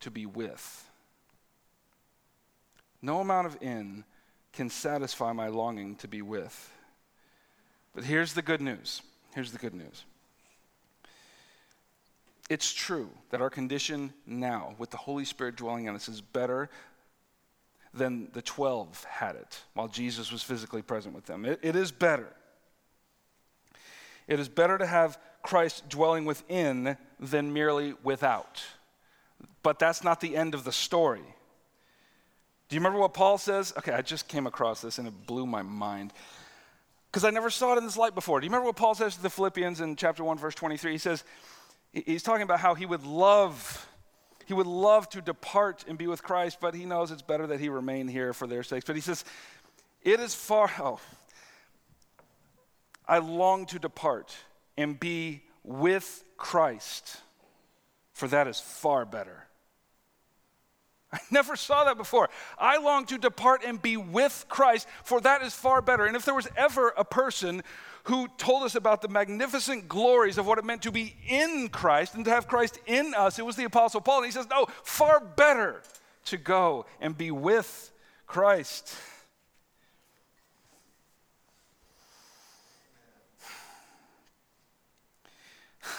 to 0.00 0.10
be 0.10 0.26
with. 0.26 0.90
No 3.02 3.20
amount 3.20 3.48
of 3.48 3.58
in 3.60 4.04
can 4.52 4.70
satisfy 4.70 5.32
my 5.32 5.48
longing 5.48 5.96
to 5.96 6.08
be 6.08 6.22
with. 6.22 6.72
But 7.94 8.04
here's 8.04 8.32
the 8.32 8.42
good 8.42 8.60
news. 8.60 9.02
Here's 9.34 9.52
the 9.52 9.58
good 9.58 9.74
news. 9.74 10.04
It's 12.48 12.72
true 12.72 13.10
that 13.30 13.40
our 13.40 13.50
condition 13.50 14.12
now, 14.26 14.74
with 14.78 14.90
the 14.90 14.96
Holy 14.96 15.24
Spirit 15.24 15.56
dwelling 15.56 15.86
in 15.86 15.94
us, 15.94 16.08
is 16.08 16.20
better 16.20 16.70
than 17.94 18.28
the 18.32 18.42
12 18.42 19.04
had 19.04 19.36
it 19.36 19.60
while 19.74 19.88
Jesus 19.88 20.32
was 20.32 20.42
physically 20.42 20.82
present 20.82 21.14
with 21.14 21.26
them. 21.26 21.44
it, 21.44 21.58
it 21.62 21.76
is 21.76 21.92
better. 21.92 22.28
It 24.28 24.40
is 24.40 24.48
better 24.48 24.78
to 24.78 24.86
have 24.86 25.18
Christ 25.42 25.88
dwelling 25.88 26.24
within 26.24 26.96
than 27.18 27.52
merely 27.52 27.94
without. 28.02 28.62
But 29.62 29.78
that's 29.78 30.04
not 30.04 30.20
the 30.20 30.36
end 30.36 30.54
of 30.54 30.64
the 30.64 30.72
story. 30.72 31.22
Do 32.72 32.76
you 32.76 32.80
remember 32.80 33.00
what 33.00 33.12
Paul 33.12 33.36
says? 33.36 33.74
Okay, 33.76 33.92
I 33.92 34.00
just 34.00 34.28
came 34.28 34.46
across 34.46 34.80
this 34.80 34.96
and 34.96 35.06
it 35.06 35.26
blew 35.26 35.44
my 35.44 35.60
mind. 35.60 36.10
Because 37.10 37.22
I 37.22 37.28
never 37.28 37.50
saw 37.50 37.74
it 37.74 37.76
in 37.76 37.84
this 37.84 37.98
light 37.98 38.14
before. 38.14 38.40
Do 38.40 38.46
you 38.46 38.50
remember 38.50 38.64
what 38.64 38.76
Paul 38.76 38.94
says 38.94 39.14
to 39.16 39.20
the 39.20 39.28
Philippians 39.28 39.82
in 39.82 39.94
chapter 39.94 40.24
1, 40.24 40.38
verse 40.38 40.54
23? 40.54 40.92
He 40.92 40.96
says, 40.96 41.22
he's 41.92 42.22
talking 42.22 42.44
about 42.44 42.60
how 42.60 42.74
he 42.74 42.86
would 42.86 43.04
love, 43.04 43.86
he 44.46 44.54
would 44.54 44.66
love 44.66 45.06
to 45.10 45.20
depart 45.20 45.84
and 45.86 45.98
be 45.98 46.06
with 46.06 46.22
Christ, 46.22 46.60
but 46.62 46.74
he 46.74 46.86
knows 46.86 47.10
it's 47.10 47.20
better 47.20 47.46
that 47.48 47.60
he 47.60 47.68
remain 47.68 48.08
here 48.08 48.32
for 48.32 48.46
their 48.46 48.62
sakes. 48.62 48.86
But 48.86 48.96
he 48.96 49.02
says, 49.02 49.22
it 50.00 50.18
is 50.18 50.34
far, 50.34 50.70
oh, 50.80 50.98
I 53.06 53.18
long 53.18 53.66
to 53.66 53.78
depart 53.78 54.34
and 54.78 54.98
be 54.98 55.42
with 55.62 56.24
Christ, 56.38 57.18
for 58.14 58.28
that 58.28 58.48
is 58.48 58.58
far 58.58 59.04
better. 59.04 59.46
I 61.12 61.20
never 61.30 61.56
saw 61.56 61.84
that 61.84 61.98
before. 61.98 62.30
I 62.58 62.78
long 62.78 63.04
to 63.06 63.18
depart 63.18 63.62
and 63.64 63.80
be 63.80 63.96
with 63.98 64.46
Christ, 64.48 64.88
for 65.04 65.20
that 65.20 65.42
is 65.42 65.52
far 65.54 65.82
better. 65.82 66.06
And 66.06 66.16
if 66.16 66.24
there 66.24 66.34
was 66.34 66.48
ever 66.56 66.88
a 66.96 67.04
person 67.04 67.62
who 68.04 68.28
told 68.38 68.62
us 68.62 68.74
about 68.74 69.02
the 69.02 69.08
magnificent 69.08 69.88
glories 69.88 70.38
of 70.38 70.46
what 70.46 70.58
it 70.58 70.64
meant 70.64 70.80
to 70.82 70.90
be 70.90 71.14
in 71.28 71.68
Christ 71.68 72.14
and 72.14 72.24
to 72.24 72.30
have 72.30 72.48
Christ 72.48 72.78
in 72.86 73.12
us, 73.14 73.38
it 73.38 73.44
was 73.44 73.56
the 73.56 73.64
Apostle 73.64 74.00
Paul. 74.00 74.18
And 74.18 74.26
he 74.26 74.32
says, 74.32 74.46
No, 74.50 74.66
far 74.82 75.20
better 75.20 75.82
to 76.26 76.38
go 76.38 76.86
and 77.00 77.16
be 77.16 77.30
with 77.30 77.90
Christ. 78.26 78.96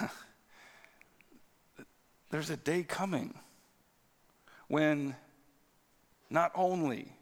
there's 2.30 2.50
a 2.50 2.56
day 2.56 2.82
coming 2.82 3.38
when 4.68 5.14
not 6.30 6.52
only 6.54 7.12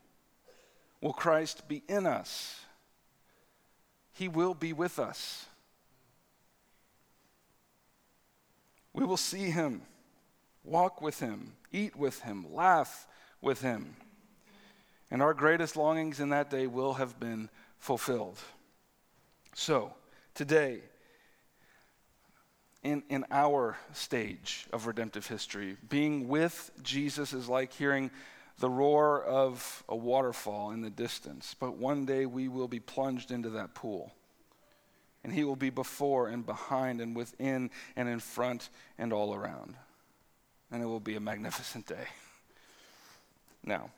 will 1.00 1.12
Christ 1.12 1.68
be 1.68 1.82
in 1.88 2.06
us, 2.06 2.60
he 4.12 4.28
will 4.28 4.54
be 4.54 4.72
with 4.72 4.98
us. 4.98 5.46
We 8.92 9.04
will 9.04 9.16
see 9.16 9.50
him, 9.50 9.82
walk 10.64 11.00
with 11.00 11.20
him, 11.20 11.54
eat 11.72 11.96
with 11.96 12.20
him, 12.20 12.52
laugh 12.52 13.06
with 13.40 13.62
him. 13.62 13.96
And 15.10 15.22
our 15.22 15.34
greatest 15.34 15.76
longings 15.76 16.20
in 16.20 16.28
that 16.30 16.50
day 16.50 16.66
will 16.66 16.94
have 16.94 17.18
been 17.18 17.48
fulfilled. 17.78 18.38
So, 19.54 19.92
today, 20.34 20.80
in, 22.82 23.02
in 23.08 23.24
our 23.30 23.76
stage 23.92 24.66
of 24.72 24.86
redemptive 24.86 25.26
history, 25.26 25.76
being 25.88 26.28
with 26.28 26.70
Jesus 26.82 27.32
is 27.32 27.48
like 27.48 27.72
hearing 27.72 28.10
the 28.58 28.70
roar 28.70 29.22
of 29.22 29.84
a 29.88 29.96
waterfall 29.96 30.70
in 30.70 30.82
the 30.82 30.90
distance. 30.90 31.54
But 31.58 31.76
one 31.76 32.04
day 32.04 32.26
we 32.26 32.48
will 32.48 32.68
be 32.68 32.80
plunged 32.80 33.30
into 33.30 33.50
that 33.50 33.74
pool. 33.74 34.12
And 35.24 35.32
he 35.32 35.44
will 35.44 35.56
be 35.56 35.70
before 35.70 36.28
and 36.28 36.44
behind 36.44 37.00
and 37.00 37.14
within 37.14 37.70
and 37.94 38.08
in 38.08 38.18
front 38.18 38.70
and 38.98 39.12
all 39.12 39.34
around. 39.34 39.76
And 40.70 40.82
it 40.82 40.86
will 40.86 41.00
be 41.00 41.14
a 41.14 41.20
magnificent 41.20 41.86
day. 41.86 42.06
Now, 43.64 43.90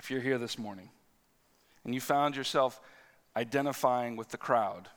if 0.00 0.10
you're 0.10 0.20
here 0.20 0.38
this 0.38 0.58
morning 0.58 0.90
and 1.84 1.94
you 1.94 2.00
found 2.00 2.36
yourself 2.36 2.80
identifying 3.34 4.16
with 4.16 4.28
the 4.28 4.36
crowd, 4.36 4.88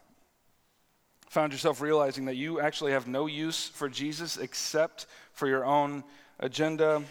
found 1.31 1.53
yourself 1.53 1.79
realizing 1.79 2.25
that 2.25 2.35
you 2.35 2.59
actually 2.59 2.91
have 2.91 3.07
no 3.07 3.25
use 3.25 3.69
for 3.69 3.87
Jesus 3.87 4.35
except 4.35 5.05
for 5.31 5.47
your 5.47 5.63
own 5.63 6.03
agenda, 6.41 7.01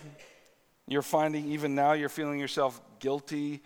you're 0.87 1.01
finding 1.01 1.51
even 1.51 1.75
now 1.75 1.93
you're 1.93 2.11
feeling 2.11 2.39
yourself 2.39 2.83
guilty, 2.99 3.63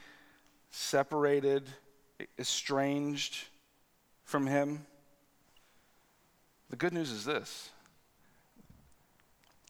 separated, 0.70 1.68
estranged 2.38 3.36
from 4.22 4.46
Him. 4.46 4.86
The 6.70 6.76
good 6.76 6.92
news 6.92 7.10
is 7.10 7.24
this 7.24 7.70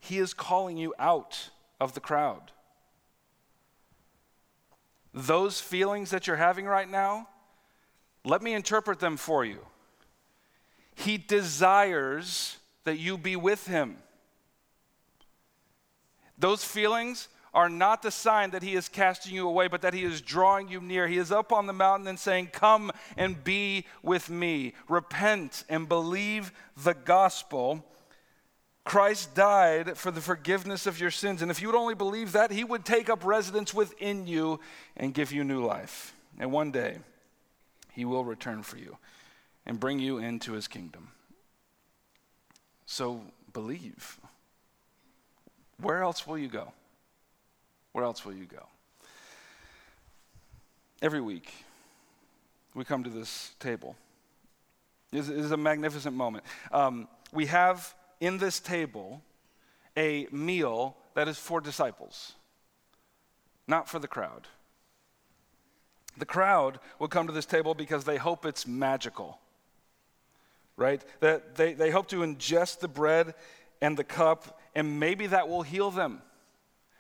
He 0.03 0.19
is 0.19 0.35
calling 0.35 0.77
you 0.77 0.95
out 0.99 1.49
of 1.81 1.95
the 1.95 2.01
crowd. 2.01 2.53
Those 5.15 5.63
feelings 5.63 6.11
that 6.11 6.27
you're 6.27 6.37
having 6.37 6.67
right 6.67 6.91
now, 6.91 7.27
let 8.23 8.43
me 8.43 8.53
interpret 8.53 9.01
them 9.01 9.17
for 9.17 9.47
you. 9.47 9.61
He 10.95 11.19
desires 11.19 12.57
that 12.85 12.99
you 12.99 13.19
be 13.19 13.37
with 13.37 13.67
Him. 13.67 13.97
Those 16.39 16.65
feelings 16.65 17.29
are 17.53 17.69
not 17.69 18.03
the 18.03 18.11
sign 18.11 18.51
that 18.51 18.63
He 18.63 18.75
is 18.75 18.89
casting 18.89 19.35
you 19.35 19.49
away, 19.49 19.69
but 19.69 19.83
that 19.83 19.95
He 19.95 20.05
is 20.05 20.21
drawing 20.21 20.69
you 20.69 20.81
near. 20.81 21.07
He 21.07 21.19
is 21.19 21.33
up 21.33 21.53
on 21.53 21.67
the 21.67 21.73
mountain 21.73 22.09
and 22.09 22.19
saying, 22.19 22.49
Come 22.53 22.91
and 23.17 23.43
be 23.43 23.87
with 24.03 24.29
me. 24.29 24.75
Repent 24.89 25.65
and 25.69 25.89
believe 25.89 26.53
the 26.77 26.95
gospel. 26.95 27.85
Christ 28.85 29.35
died 29.35 29.97
for 29.97 30.11
the 30.11 30.21
forgiveness 30.21 30.87
of 30.87 31.01
your 31.01 31.11
sins. 31.11 31.41
And 31.41 31.51
if 31.51 31.63
you 31.63 31.69
would 31.69 31.77
only 31.77 31.95
believe 31.95 32.33
that, 32.33 32.51
He 32.51 32.65
would 32.65 32.85
take 32.85 33.09
up 33.09 33.25
residence 33.25 33.73
within 33.73 34.27
you 34.27 34.61
and 34.97 35.15
give 35.15 35.33
you 35.33 35.45
new 35.45 35.65
life. 35.65 36.15
And 36.39 36.53
one 36.53 36.71
day, 36.71 36.99
He 37.93 38.05
will 38.05 38.25
return 38.25 38.63
for 38.63 38.77
you 38.77 38.99
and 39.67 39.81
bring 39.81 39.99
you 39.99 40.19
into 40.19 40.53
His 40.53 40.69
kingdom. 40.69 41.09
So 42.87 43.23
believe. 43.53 44.19
Where 45.81 46.03
else 46.03 46.27
will 46.27 46.39
you 46.39 46.49
go? 46.49 46.73
Where 47.93 48.05
else 48.05 48.25
will 48.25 48.35
you 48.35 48.47
go? 48.47 48.67
Every 51.03 51.21
week, 51.21 51.53
we 52.75 52.85
come 52.85 53.05
to 53.05 53.11
this 53.11 53.53
table. 53.61 53.97
This 55.11 55.29
is 55.29 55.53
a 55.53 55.57
magnificent 55.57 56.17
moment. 56.17 56.45
Um, 56.73 57.09
we 57.33 57.47
have 57.47 57.95
in 58.21 58.39
this 58.39 58.59
table 58.59 59.23
a 59.97 60.27
meal 60.33 60.97
that 61.15 61.29
is 61.29 61.39
for 61.39 61.61
disciples, 61.61 62.33
not 63.69 63.89
for 63.89 63.99
the 63.99 64.09
crowd. 64.09 64.49
The 66.17 66.27
crowd 66.27 66.81
will 66.99 67.09
come 67.09 67.27
to 67.27 67.33
this 67.33 67.47
table 67.47 67.75
because 67.75 68.05
they 68.05 68.17
hope 68.17 68.45
it's 68.45 68.67
magical, 68.67 69.39
right? 70.77 71.03
That 71.21 71.55
they, 71.55 71.73
they 71.75 71.91
hope 71.91 72.09
to 72.09 72.21
ingest 72.21 72.81
the 72.81 72.89
bread 72.89 73.35
and 73.81 73.97
the 73.97 74.05
cup, 74.05 74.61
and 74.75 74.99
maybe 74.99 75.27
that 75.29 75.49
will 75.49 75.63
heal 75.63 75.91
them. 75.91 76.23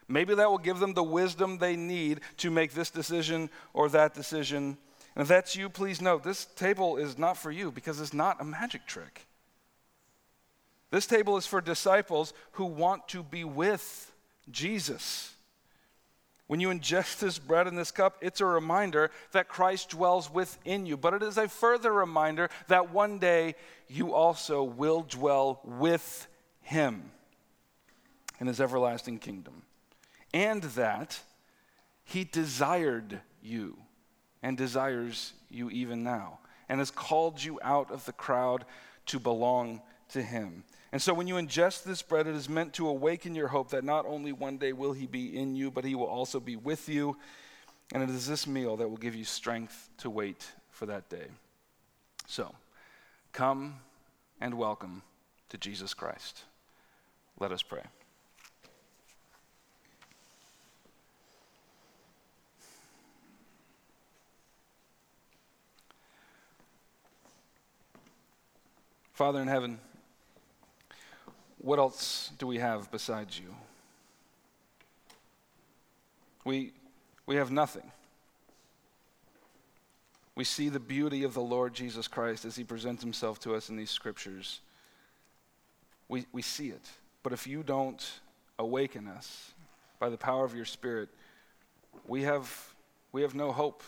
Maybe 0.06 0.34
that 0.34 0.50
will 0.50 0.58
give 0.58 0.80
them 0.80 0.94
the 0.94 1.02
wisdom 1.02 1.58
they 1.58 1.76
need 1.76 2.20
to 2.38 2.50
make 2.50 2.74
this 2.74 2.90
decision 2.90 3.48
or 3.72 3.88
that 3.88 4.14
decision. 4.14 4.76
And 5.14 5.22
if 5.22 5.28
that's 5.28 5.56
you, 5.56 5.68
please 5.70 6.02
note 6.02 6.22
this 6.24 6.44
table 6.44 6.96
is 6.96 7.16
not 7.18 7.36
for 7.36 7.50
you 7.50 7.70
because 7.70 8.00
it's 8.00 8.12
not 8.12 8.40
a 8.40 8.44
magic 8.44 8.86
trick. 8.86 9.26
This 10.90 11.06
table 11.06 11.36
is 11.36 11.46
for 11.46 11.60
disciples 11.60 12.34
who 12.52 12.66
want 12.66 13.08
to 13.08 13.22
be 13.22 13.44
with 13.44 14.12
Jesus. 14.50 15.34
When 16.46 16.60
you 16.60 16.68
ingest 16.68 17.20
this 17.20 17.38
bread 17.38 17.66
and 17.66 17.76
this 17.76 17.90
cup, 17.90 18.18
it's 18.20 18.40
a 18.40 18.46
reminder 18.46 19.10
that 19.32 19.48
Christ 19.48 19.90
dwells 19.90 20.32
within 20.32 20.84
you. 20.84 20.96
But 20.96 21.14
it 21.14 21.22
is 21.22 21.38
a 21.38 21.48
further 21.48 21.92
reminder 21.92 22.50
that 22.68 22.92
one 22.92 23.18
day 23.18 23.54
you 23.88 24.12
also 24.12 24.62
will 24.62 25.02
dwell 25.02 25.60
with 25.64 26.26
him 26.60 27.10
in 28.40 28.46
his 28.46 28.60
everlasting 28.60 29.18
kingdom 29.18 29.62
and 30.34 30.62
that 30.62 31.20
he 32.04 32.24
desired 32.24 33.20
you 33.42 33.78
and 34.42 34.56
desires 34.58 35.32
you 35.48 35.70
even 35.70 36.02
now 36.02 36.40
and 36.68 36.80
has 36.80 36.90
called 36.90 37.42
you 37.42 37.58
out 37.62 37.90
of 37.90 38.04
the 38.04 38.12
crowd 38.12 38.64
to 39.06 39.18
belong 39.18 39.80
to 40.08 40.22
him. 40.22 40.64
And 40.94 41.02
so 41.02 41.12
when 41.12 41.26
you 41.26 41.34
ingest 41.34 41.82
this 41.82 42.02
bread, 42.02 42.28
it 42.28 42.36
is 42.36 42.48
meant 42.48 42.74
to 42.74 42.86
awaken 42.86 43.34
your 43.34 43.48
hope 43.48 43.70
that 43.70 43.82
not 43.82 44.06
only 44.06 44.30
one 44.30 44.58
day 44.58 44.72
will 44.72 44.92
he 44.92 45.08
be 45.08 45.36
in 45.36 45.56
you, 45.56 45.68
but 45.68 45.84
he 45.84 45.96
will 45.96 46.06
also 46.06 46.38
be 46.38 46.54
with 46.54 46.88
you. 46.88 47.16
And 47.92 48.00
it 48.00 48.10
is 48.10 48.28
this 48.28 48.46
meal 48.46 48.76
that 48.76 48.88
will 48.88 48.96
give 48.96 49.16
you 49.16 49.24
strength 49.24 49.90
to 49.98 50.08
wait 50.08 50.52
for 50.70 50.86
that 50.86 51.08
day. 51.08 51.26
So, 52.28 52.54
come 53.32 53.80
and 54.40 54.54
welcome 54.54 55.02
to 55.48 55.58
Jesus 55.58 55.94
Christ. 55.94 56.44
Let 57.40 57.50
us 57.50 57.60
pray. 57.60 57.82
Father 69.12 69.40
in 69.40 69.48
heaven, 69.48 69.80
what 71.64 71.78
else 71.78 72.30
do 72.38 72.46
we 72.46 72.58
have 72.58 72.90
besides 72.90 73.38
you? 73.38 73.54
We, 76.44 76.72
we 77.26 77.36
have 77.36 77.50
nothing. 77.50 77.90
We 80.36 80.44
see 80.44 80.68
the 80.68 80.80
beauty 80.80 81.24
of 81.24 81.32
the 81.32 81.40
Lord 81.40 81.72
Jesus 81.72 82.06
Christ 82.06 82.44
as 82.44 82.54
he 82.54 82.64
presents 82.64 83.02
himself 83.02 83.40
to 83.40 83.54
us 83.54 83.70
in 83.70 83.76
these 83.76 83.90
scriptures. 83.90 84.60
We, 86.08 86.26
we 86.32 86.42
see 86.42 86.68
it. 86.68 86.86
But 87.22 87.32
if 87.32 87.46
you 87.46 87.62
don't 87.62 88.04
awaken 88.58 89.08
us 89.08 89.52
by 89.98 90.10
the 90.10 90.18
power 90.18 90.44
of 90.44 90.54
your 90.54 90.66
Spirit, 90.66 91.08
we 92.06 92.24
have, 92.24 92.74
we 93.12 93.22
have 93.22 93.34
no 93.34 93.52
hope 93.52 93.82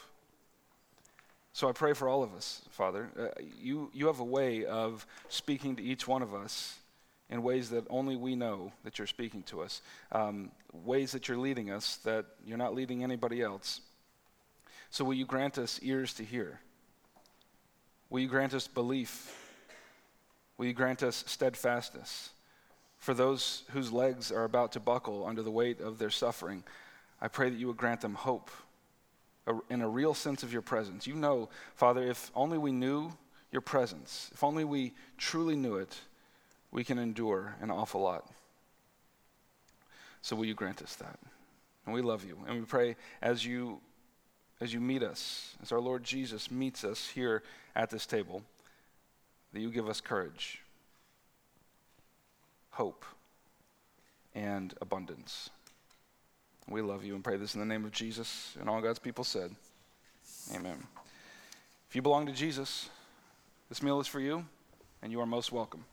so 1.52 1.70
I 1.70 1.72
pray 1.72 1.94
for 1.94 2.06
all 2.06 2.22
of 2.22 2.34
us, 2.34 2.60
Father. 2.68 3.08
Uh, 3.18 3.28
you, 3.58 3.90
you 3.94 4.08
have 4.08 4.20
a 4.20 4.24
way 4.24 4.66
of 4.66 5.06
speaking 5.30 5.74
to 5.76 5.82
each 5.82 6.06
one 6.06 6.20
of 6.20 6.34
us 6.34 6.76
in 7.28 7.42
ways 7.42 7.70
that 7.70 7.84
only 7.90 8.16
we 8.16 8.36
know 8.36 8.72
that 8.84 8.98
you're 8.98 9.06
speaking 9.06 9.42
to 9.44 9.60
us, 9.60 9.82
um, 10.12 10.50
ways 10.72 11.12
that 11.12 11.28
you're 11.28 11.38
leading 11.38 11.70
us 11.70 11.96
that 11.98 12.26
you're 12.44 12.58
not 12.58 12.74
leading 12.74 13.02
anybody 13.02 13.42
else. 13.42 13.80
So 14.90 15.04
will 15.04 15.14
you 15.14 15.26
grant 15.26 15.58
us 15.58 15.80
ears 15.82 16.14
to 16.14 16.24
hear? 16.24 16.60
Will 18.08 18.20
you 18.20 18.28
grant 18.28 18.54
us 18.54 18.68
belief? 18.68 19.36
Will 20.56 20.66
you 20.66 20.72
grant 20.72 21.02
us 21.02 21.24
steadfastness? 21.26 22.30
For 22.98 23.12
those 23.12 23.64
whose 23.70 23.92
legs 23.92 24.32
are 24.32 24.44
about 24.44 24.72
to 24.72 24.80
buckle 24.80 25.26
under 25.26 25.42
the 25.42 25.50
weight 25.50 25.80
of 25.80 25.98
their 25.98 26.10
suffering, 26.10 26.64
I 27.20 27.28
pray 27.28 27.50
that 27.50 27.58
you 27.58 27.66
would 27.66 27.76
grant 27.76 28.00
them 28.00 28.14
hope 28.14 28.50
in 29.70 29.82
a 29.82 29.88
real 29.88 30.14
sense 30.14 30.42
of 30.42 30.52
your 30.52 30.62
presence. 30.62 31.06
You 31.06 31.14
know, 31.14 31.48
Father, 31.74 32.02
if 32.02 32.30
only 32.34 32.58
we 32.58 32.72
knew 32.72 33.12
your 33.52 33.60
presence, 33.60 34.30
if 34.32 34.42
only 34.42 34.64
we 34.64 34.92
truly 35.18 35.56
knew 35.56 35.76
it, 35.76 35.96
we 36.76 36.84
can 36.84 36.98
endure 36.98 37.56
an 37.62 37.70
awful 37.70 38.02
lot. 38.02 38.28
So 40.20 40.36
will 40.36 40.44
you 40.44 40.52
grant 40.52 40.82
us 40.82 40.94
that? 40.96 41.18
And 41.86 41.94
we 41.94 42.02
love 42.02 42.22
you. 42.22 42.36
And 42.46 42.60
we 42.60 42.66
pray 42.66 42.96
as 43.22 43.44
you 43.44 43.80
as 44.60 44.72
you 44.72 44.80
meet 44.80 45.02
us, 45.02 45.54
as 45.62 45.70
our 45.72 45.80
Lord 45.80 46.02
Jesus 46.02 46.50
meets 46.50 46.82
us 46.82 47.08
here 47.08 47.42
at 47.74 47.90
this 47.90 48.06
table, 48.06 48.42
that 49.52 49.60
you 49.60 49.70
give 49.70 49.86
us 49.86 50.00
courage, 50.00 50.62
hope, 52.70 53.04
and 54.34 54.72
abundance. 54.80 55.50
We 56.68 56.80
love 56.80 57.04
you 57.04 57.14
and 57.14 57.22
pray 57.22 57.36
this 57.36 57.54
in 57.54 57.60
the 57.60 57.66
name 57.66 57.84
of 57.84 57.92
Jesus. 57.92 58.56
And 58.58 58.68
all 58.68 58.80
God's 58.80 58.98
people 58.98 59.24
said, 59.24 59.54
Amen. 60.54 60.82
If 61.90 61.96
you 61.96 62.00
belong 62.00 62.24
to 62.26 62.32
Jesus, 62.32 62.88
this 63.68 63.82
meal 63.82 64.00
is 64.00 64.06
for 64.06 64.20
you, 64.20 64.46
and 65.02 65.12
you 65.12 65.20
are 65.20 65.26
most 65.26 65.52
welcome. 65.52 65.84